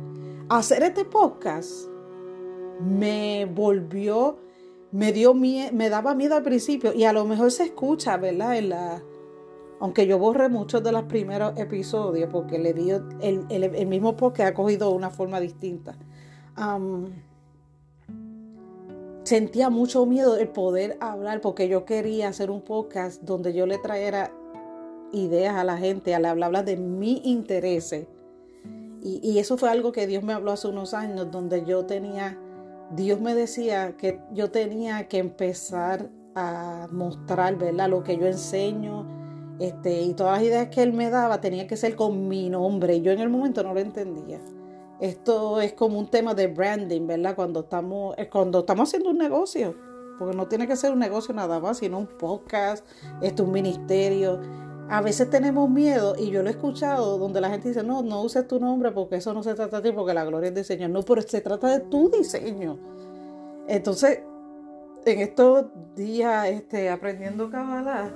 hacer 0.50 0.84
este 0.84 1.06
podcast 1.06 1.88
me 2.82 3.46
volvió, 3.46 4.40
me 4.92 5.14
dio 5.14 5.34
miedo, 5.34 5.72
me 5.74 5.90
daba 5.90 6.16
miedo 6.16 6.36
al 6.36 6.44
principio 6.44 6.94
y 6.94 7.06
a 7.06 7.14
lo 7.14 7.26
mejor 7.26 7.52
se 7.52 7.64
escucha, 7.64 8.18
¿verdad? 8.18 8.58
En 8.58 8.74
aunque 9.80 10.06
yo 10.06 10.20
borré 10.20 10.48
muchos 10.48 10.84
de 10.84 10.92
los 10.92 11.04
primeros 11.04 11.58
episodios 11.58 12.30
porque 12.32 12.60
le 12.60 12.74
di 12.74 12.92
el, 12.92 13.88
mismo 13.88 14.16
podcast 14.16 14.52
ha 14.52 14.54
cogido 14.54 14.92
una 14.92 15.10
forma 15.10 15.40
distinta. 15.40 15.98
Sentía 19.32 19.70
mucho 19.70 20.06
miedo 20.06 20.36
el 20.36 20.50
poder 20.50 20.98
hablar 21.00 21.40
porque 21.40 21.70
yo 21.70 21.86
quería 21.86 22.28
hacer 22.28 22.52
un 22.52 22.60
podcast 22.60 23.22
donde 23.22 23.54
yo 23.54 23.66
le 23.66 23.78
trajera 23.78 24.30
ideas 25.14 25.56
a 25.56 25.64
la 25.64 25.78
gente, 25.78 26.14
al 26.14 26.26
hablar 26.26 26.66
de 26.66 26.76
mi 26.76 27.22
intereses. 27.24 28.08
Y, 29.02 29.40
eso 29.40 29.58
fue 29.58 29.70
algo 29.70 29.94
que 29.94 30.06
Dios 30.06 30.22
me 30.22 30.34
habló 30.34 30.52
hace 30.52 30.68
unos 30.68 30.94
años, 30.94 31.32
donde 31.32 31.64
yo 31.64 31.86
tenía, 31.86 32.38
Dios 32.94 33.22
me 33.22 33.34
decía 33.34 33.96
que 33.96 34.20
yo 34.34 34.52
tenía 34.52 35.08
que 35.08 35.20
empezar 35.20 36.10
a 36.36 36.90
mostrar, 36.92 37.56
¿verdad? 37.56 37.88
Lo 37.88 38.04
que 38.04 38.18
yo 38.18 38.28
enseño, 38.28 39.08
este, 39.60 40.02
y 40.02 40.14
todas 40.14 40.40
las 40.40 40.44
ideas 40.50 40.68
que 40.68 40.84
Él 40.84 40.92
me 40.92 41.10
daba 41.10 41.40
tenía 41.40 41.68
que 41.68 41.78
ser 41.78 41.96
con 41.96 42.28
mi 42.28 42.50
nombre. 42.50 43.00
Yo 43.00 43.14
en 43.14 43.22
el 43.22 43.30
momento 43.30 43.64
no 43.64 43.74
lo 43.74 43.80
entendía. 43.80 44.42
Esto 45.02 45.60
es 45.60 45.74
como 45.74 46.00
un 46.00 46.10
tema 46.10 46.34
de 46.34 46.48
branding, 46.48 47.08
¿verdad? 47.08 47.36
Cuando 47.36 47.62
estamos, 47.62 48.16
cuando 48.32 48.60
estamos 48.60 48.88
haciendo 48.88 49.10
un 49.10 49.18
negocio, 49.18 49.76
porque 50.18 50.38
no 50.38 50.48
tiene 50.48 50.68
que 50.68 50.76
ser 50.76 50.94
un 50.94 51.00
negocio 51.00 51.34
nada 51.34 51.60
más, 51.60 51.80
sino 51.80 51.98
un 51.98 52.08
podcast, 52.08 52.86
esto, 53.22 53.44
un 53.44 53.52
ministerio 53.52 54.40
a 54.92 55.02
veces 55.02 55.30
tenemos 55.30 55.70
miedo, 55.70 56.16
y 56.20 56.32
yo 56.32 56.44
lo 56.44 56.50
he 56.50 56.52
escuchado, 56.52 57.18
donde 57.18 57.40
la 57.40 57.50
gente 57.50 57.70
dice, 57.70 57.82
no, 57.82 58.04
no 58.04 58.24
uses 58.24 58.46
tu 58.46 58.60
nombre 58.60 58.92
porque 58.92 59.16
eso 59.16 59.34
no 59.34 59.42
se 59.42 59.54
trata 59.54 59.80
de 59.80 59.90
ti, 59.90 59.96
porque 59.96 60.14
la 60.14 60.26
gloria 60.26 60.50
es 60.50 60.54
del 60.54 60.66
Señor. 60.66 60.90
No, 60.90 61.02
pero 61.02 61.22
se 61.22 61.40
trata 61.40 61.70
de 61.70 61.80
tu 61.86 62.10
diseño. 62.10 62.78
Entonces, 63.70 64.22
en 65.06 65.20
estos 65.20 65.68
días, 65.96 66.50
este, 66.50 66.90
aprendiendo 66.90 67.50
Kabbalah, 67.50 68.12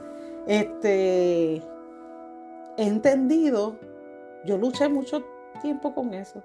este, 0.47 1.55
he 1.55 1.63
entendido, 2.77 3.79
yo 4.45 4.57
luché 4.57 4.89
mucho 4.89 5.23
tiempo 5.61 5.95
con 5.95 6.13
eso 6.13 6.43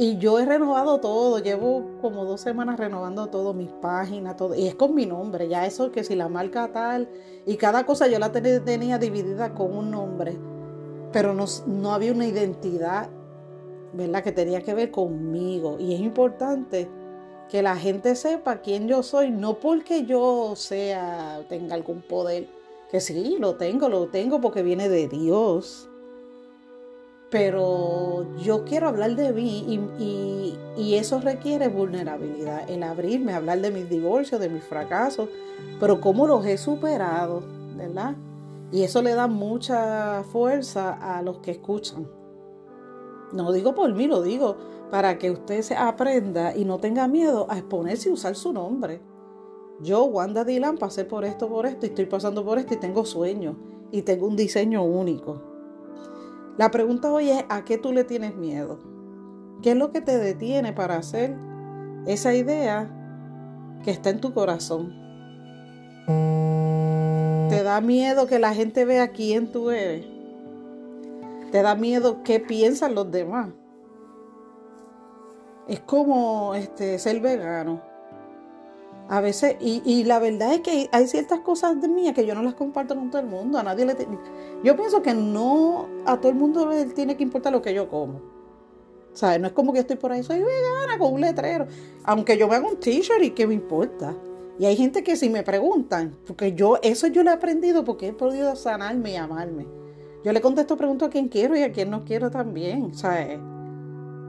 y 0.00 0.16
yo 0.18 0.38
he 0.38 0.44
renovado 0.44 1.00
todo, 1.00 1.40
llevo 1.40 1.84
como 2.00 2.24
dos 2.24 2.40
semanas 2.40 2.78
renovando 2.78 3.26
todo, 3.26 3.52
mis 3.52 3.72
páginas, 3.72 4.36
todo. 4.36 4.54
Y 4.54 4.68
es 4.68 4.76
con 4.76 4.94
mi 4.94 5.06
nombre, 5.06 5.48
ya 5.48 5.66
eso 5.66 5.90
que 5.90 6.04
si 6.04 6.14
la 6.14 6.28
marca 6.28 6.70
tal, 6.72 7.08
y 7.44 7.56
cada 7.56 7.84
cosa 7.84 8.06
yo 8.06 8.20
la 8.20 8.30
tenía, 8.30 8.98
dividida 8.98 9.54
con 9.54 9.76
un 9.76 9.90
nombre, 9.90 10.38
pero 11.12 11.34
no, 11.34 11.46
no 11.66 11.92
había 11.92 12.12
una 12.12 12.28
identidad, 12.28 13.10
¿verdad? 13.92 14.22
Que 14.22 14.30
tenía 14.30 14.60
que 14.62 14.72
ver 14.72 14.92
conmigo. 14.92 15.78
Y 15.80 15.94
es 15.94 16.00
importante 16.00 16.88
que 17.48 17.60
la 17.60 17.74
gente 17.74 18.14
sepa 18.14 18.58
quién 18.58 18.86
yo 18.86 19.02
soy, 19.02 19.32
no 19.32 19.58
porque 19.58 20.06
yo 20.06 20.54
sea, 20.54 21.44
tenga 21.48 21.74
algún 21.74 22.02
poder, 22.02 22.46
que 22.88 23.00
sí, 23.00 23.36
lo 23.40 23.56
tengo, 23.56 23.88
lo 23.88 24.06
tengo 24.06 24.40
porque 24.40 24.62
viene 24.62 24.88
de 24.88 25.08
Dios 25.08 25.87
pero 27.30 28.26
yo 28.38 28.64
quiero 28.64 28.88
hablar 28.88 29.14
de 29.14 29.32
mí 29.32 29.64
y, 29.98 30.94
eso 30.94 31.20
requiere 31.20 31.68
vulnerabilidad, 31.68 32.68
el 32.68 32.82
abrirme, 32.82 33.32
hablar 33.32 33.60
de 33.60 33.70
mis 33.70 33.88
divorcios, 33.88 34.40
de 34.40 34.48
mis 34.48 34.64
fracasos, 34.64 35.28
pero 35.78 36.00
cómo 36.00 36.26
los 36.26 36.44
he 36.44 36.58
superado, 36.58 37.42
¿verdad? 37.76 38.16
Y 38.72 38.82
eso 38.82 39.00
le 39.02 39.14
da 39.14 39.28
mucha 39.28 40.24
fuerza 40.24 40.94
a 40.94 41.22
los 41.22 41.38
que 41.38 41.52
escuchan. 41.52 42.08
No 43.32 43.52
digo 43.52 43.74
por 43.74 43.92
mí, 43.94 44.06
lo 44.06 44.22
digo 44.22 44.56
para 44.90 45.18
que 45.18 45.30
usted 45.30 45.62
se 45.62 45.76
aprenda 45.76 46.56
y 46.56 46.64
no 46.64 46.78
tenga 46.78 47.06
miedo 47.06 47.46
a 47.48 47.58
exponerse 47.58 48.08
y 48.08 48.12
usar 48.12 48.34
su 48.34 48.52
nombre. 48.52 49.00
Yo, 49.80 50.04
Wanda 50.04 50.44
Dylan, 50.44 50.78
pasé 50.78 51.04
por 51.04 51.24
esto, 51.24 51.48
por 51.48 51.66
esto, 51.66 51.86
y 51.86 51.90
estoy 51.90 52.06
pasando 52.06 52.44
por 52.44 52.58
esto 52.58 52.74
y 52.74 52.78
tengo 52.78 53.04
sueños 53.04 53.54
y 53.92 54.02
tengo 54.02 54.26
un 54.26 54.36
diseño 54.36 54.82
único. 54.82 55.47
La 56.58 56.72
pregunta 56.72 57.12
hoy 57.12 57.30
es, 57.30 57.44
¿a 57.48 57.64
qué 57.64 57.78
tú 57.78 57.92
le 57.92 58.02
tienes 58.02 58.34
miedo? 58.34 58.80
¿Qué 59.62 59.70
es 59.70 59.76
lo 59.76 59.92
que 59.92 60.00
te 60.00 60.18
detiene 60.18 60.72
para 60.72 60.96
hacer 60.96 61.36
esa 62.04 62.34
idea 62.34 62.90
que 63.84 63.92
está 63.92 64.10
en 64.10 64.20
tu 64.20 64.34
corazón? 64.34 64.92
¿Te 67.48 67.62
da 67.62 67.80
miedo 67.80 68.26
que 68.26 68.40
la 68.40 68.54
gente 68.54 68.84
vea 68.84 69.12
quién 69.12 69.52
tú 69.52 69.70
eres? 69.70 70.04
¿Te 71.52 71.62
da 71.62 71.76
miedo 71.76 72.24
qué 72.24 72.40
piensan 72.40 72.96
los 72.96 73.08
demás? 73.08 73.50
Es 75.68 75.78
como 75.78 76.56
este, 76.56 76.98
ser 76.98 77.20
vegano. 77.20 77.87
A 79.10 79.22
veces, 79.22 79.56
y, 79.60 80.04
la 80.04 80.18
verdad 80.18 80.52
es 80.52 80.60
que 80.60 80.90
hay 80.92 81.06
ciertas 81.06 81.40
cosas 81.40 81.80
de 81.80 81.88
mías 81.88 82.14
que 82.14 82.26
yo 82.26 82.34
no 82.34 82.42
las 82.42 82.52
comparto 82.52 82.94
con 82.94 83.08
todo 83.08 83.22
el 83.22 83.26
mundo. 83.26 83.58
A 83.58 83.62
nadie 83.62 83.86
le. 83.86 83.96
Yo 84.62 84.76
pienso 84.76 85.00
que 85.00 85.14
no 85.14 85.88
a 86.04 86.18
todo 86.18 86.28
el 86.28 86.34
mundo 86.34 86.68
le 86.68 86.84
tiene 86.86 87.16
que 87.16 87.22
importar 87.22 87.52
lo 87.52 87.62
que 87.62 87.72
yo 87.72 87.88
como. 87.88 88.20
¿Sabes? 89.14 89.40
No 89.40 89.46
es 89.46 89.54
como 89.54 89.72
que 89.72 89.78
estoy 89.78 89.96
por 89.96 90.12
ahí, 90.12 90.22
soy 90.22 90.40
vegana 90.40 90.98
con 90.98 91.14
un 91.14 91.22
letrero. 91.22 91.66
Aunque 92.04 92.36
yo 92.36 92.48
me 92.48 92.56
haga 92.56 92.68
un 92.68 92.78
t-shirt 92.78 93.22
y 93.22 93.30
que 93.30 93.46
me 93.46 93.54
importa. 93.54 94.14
Y 94.58 94.66
hay 94.66 94.76
gente 94.76 95.02
que 95.02 95.16
si 95.16 95.30
me 95.30 95.42
preguntan, 95.42 96.14
porque 96.26 96.52
yo, 96.52 96.78
eso 96.82 97.06
yo 97.06 97.22
lo 97.22 97.30
he 97.30 97.32
aprendido 97.32 97.84
porque 97.84 98.08
he 98.08 98.12
podido 98.12 98.56
sanarme 98.56 99.12
y 99.12 99.16
amarme. 99.16 99.66
Yo 100.22 100.32
le 100.32 100.42
contesto 100.42 100.76
pregunto 100.76 101.06
a 101.06 101.10
quien 101.10 101.28
quiero 101.28 101.56
y 101.56 101.62
a 101.62 101.72
quien 101.72 101.90
no 101.90 102.04
quiero 102.04 102.30
también. 102.30 102.94
¿Sabes? 102.94 103.38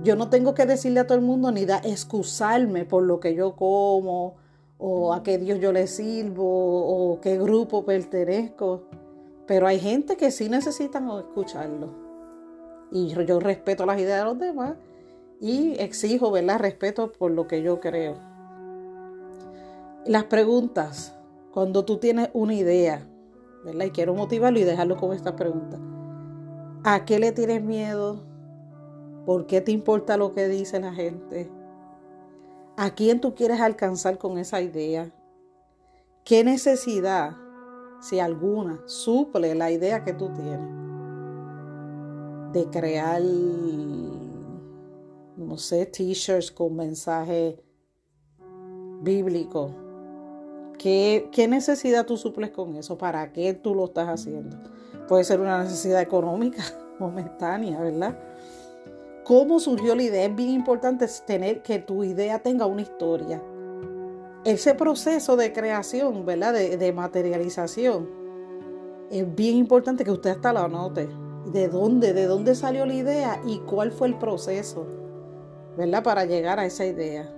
Yo 0.03 0.15
no 0.15 0.29
tengo 0.29 0.53
que 0.53 0.65
decirle 0.65 1.01
a 1.01 1.07
todo 1.07 1.17
el 1.17 1.23
mundo 1.23 1.51
ni 1.51 1.65
da 1.65 1.79
excusarme 1.83 2.85
por 2.85 3.03
lo 3.03 3.19
que 3.19 3.35
yo 3.35 3.57
como 3.57 4.37
o 4.79 5.13
a 5.13 5.21
qué 5.21 5.37
Dios 5.37 5.59
yo 5.59 5.71
le 5.71 5.85
sirvo, 5.85 6.45
o 6.45 7.21
qué 7.21 7.37
grupo 7.37 7.85
pertenezco. 7.85 8.83
Pero 9.45 9.67
hay 9.67 9.79
gente 9.79 10.15
que 10.15 10.31
sí 10.31 10.49
necesitan 10.49 11.09
escucharlo. 11.09 11.89
Y 12.91 13.09
yo 13.25 13.39
respeto 13.39 13.85
las 13.85 13.99
ideas 13.99 14.19
de 14.19 14.25
los 14.25 14.39
demás 14.39 14.75
y 15.39 15.73
exijo, 15.79 16.31
¿verdad? 16.31 16.59
Respeto 16.59 17.11
por 17.11 17.31
lo 17.31 17.47
que 17.47 17.61
yo 17.61 17.79
creo. 17.79 18.15
Las 20.05 20.23
preguntas, 20.23 21.15
cuando 21.51 21.85
tú 21.85 21.97
tienes 21.97 22.29
una 22.33 22.53
idea, 22.53 23.05
¿verdad? 23.65 23.85
Y 23.85 23.91
quiero 23.91 24.15
motivarlo 24.15 24.59
y 24.59 24.63
dejarlo 24.63 24.95
con 24.95 25.13
esta 25.13 25.35
pregunta. 25.35 25.77
¿A 26.83 27.05
qué 27.05 27.19
le 27.19 27.31
tienes 27.31 27.61
miedo? 27.61 28.21
¿Por 29.25 29.45
qué 29.45 29.61
te 29.61 29.71
importa 29.71 30.15
lo 30.15 30.31
que 30.33 30.47
dice 30.47 30.79
la 30.79 30.93
gente? 30.93 31.51
¿A 32.81 32.91
quién 32.91 33.19
tú 33.19 33.35
quieres 33.35 33.59
alcanzar 33.59 34.17
con 34.17 34.37
esa 34.37 34.61
idea? 34.61 35.11
¿Qué 36.23 36.45
necesidad, 36.45 37.35
si 37.99 38.21
alguna, 38.21 38.81
suple 38.85 39.53
la 39.53 39.69
idea 39.69 40.05
que 40.05 40.13
tú 40.13 40.29
tienes? 40.29 40.61
De 42.53 42.69
crear, 42.71 43.21
no 45.35 45.57
sé, 45.57 45.87
t-shirts 45.87 46.51
con 46.53 46.77
mensaje 46.77 47.61
bíblico. 49.01 49.71
¿Qué, 50.77 51.27
¿Qué 51.33 51.49
necesidad 51.49 52.05
tú 52.05 52.15
suples 52.15 52.51
con 52.51 52.77
eso? 52.77 52.97
¿Para 52.97 53.33
qué 53.33 53.53
tú 53.53 53.75
lo 53.75 53.83
estás 53.83 54.07
haciendo? 54.07 54.55
Puede 55.09 55.25
ser 55.25 55.41
una 55.41 55.61
necesidad 55.61 56.01
económica 56.01 56.63
momentánea, 56.97 57.81
¿verdad? 57.81 58.17
Cómo 59.29 59.59
surgió 59.59 59.93
la 59.93 60.01
idea. 60.01 60.25
Es 60.25 60.35
bien 60.35 60.49
importante 60.49 61.05
tener 61.27 61.61
que 61.61 61.77
tu 61.77 62.03
idea 62.03 62.39
tenga 62.39 62.65
una 62.65 62.81
historia. 62.81 63.39
Ese 64.43 64.73
proceso 64.73 65.35
de 65.35 65.53
creación, 65.53 66.25
¿verdad? 66.25 66.55
De, 66.55 66.91
materialización. 66.91 68.09
Es 69.11 69.35
bien 69.35 69.57
importante 69.57 70.03
que 70.03 70.09
usted 70.09 70.31
hasta 70.31 70.51
lo 70.51 70.61
anote. 70.61 71.07
¿De 71.45 71.67
dónde? 71.67 72.13
¿De 72.13 72.25
dónde 72.25 72.55
salió 72.55 72.87
la 72.87 72.95
idea? 72.95 73.39
¿Y 73.45 73.59
cuál 73.59 73.91
fue 73.91 74.07
el 74.07 74.17
proceso? 74.17 74.87
¿Verdad? 75.77 76.01
Para 76.01 76.25
llegar 76.25 76.57
a 76.57 76.65
esa 76.65 76.87
idea. 76.87 77.31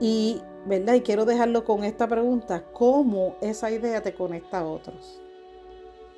Y, 0.00 0.40
¿verdad? 0.64 0.94
Y 0.94 1.02
quiero 1.02 1.26
dejarlo 1.26 1.64
con 1.64 1.84
esta 1.84 2.08
pregunta. 2.08 2.64
¿Cómo 2.72 3.36
esa 3.42 3.70
idea 3.70 4.02
te 4.02 4.14
conecta 4.14 4.60
a 4.60 4.66
otros? 4.66 5.20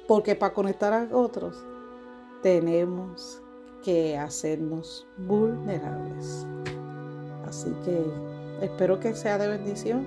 Porque 0.06 0.36
para 0.36 0.54
conectar 0.54 0.92
a 0.92 1.08
otros 1.10 1.56
tenemos 2.40 3.41
que 3.84 4.16
hacernos 4.16 5.06
vulnerables. 5.18 6.46
Así 7.46 7.70
que 7.84 8.04
espero 8.64 8.98
que 8.98 9.14
sea 9.14 9.38
de 9.38 9.48
bendición 9.48 10.06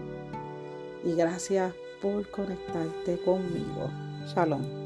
y 1.04 1.14
gracias 1.14 1.74
por 2.02 2.30
conectarte 2.32 3.18
conmigo. 3.24 3.90
Shalom. 4.28 4.85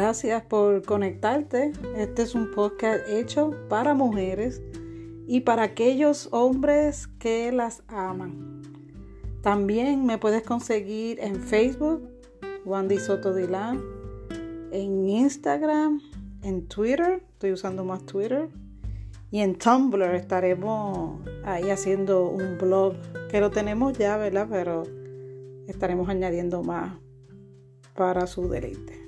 Gracias 0.00 0.44
por 0.44 0.84
conectarte. 0.84 1.72
Este 1.96 2.22
es 2.22 2.36
un 2.36 2.52
podcast 2.52 3.00
hecho 3.08 3.50
para 3.68 3.94
mujeres 3.94 4.62
y 5.26 5.40
para 5.40 5.64
aquellos 5.64 6.28
hombres 6.30 7.08
que 7.18 7.50
las 7.50 7.82
aman. 7.88 8.62
También 9.42 10.06
me 10.06 10.16
puedes 10.16 10.44
conseguir 10.44 11.18
en 11.18 11.42
Facebook, 11.42 12.08
Wandy 12.64 12.98
Soto 13.00 13.34
Dilán, 13.34 13.82
en 14.70 15.08
Instagram, 15.08 16.00
en 16.42 16.68
Twitter, 16.68 17.24
estoy 17.32 17.50
usando 17.50 17.84
más 17.84 18.06
Twitter, 18.06 18.50
y 19.32 19.40
en 19.40 19.58
Tumblr 19.58 20.14
estaremos 20.14 21.20
ahí 21.44 21.70
haciendo 21.70 22.28
un 22.28 22.56
blog 22.56 22.94
que 23.32 23.40
lo 23.40 23.50
tenemos 23.50 23.98
ya, 23.98 24.16
¿verdad? 24.16 24.46
Pero 24.48 24.84
estaremos 25.66 26.08
añadiendo 26.08 26.62
más 26.62 26.94
para 27.96 28.28
su 28.28 28.48
deleite. 28.48 29.07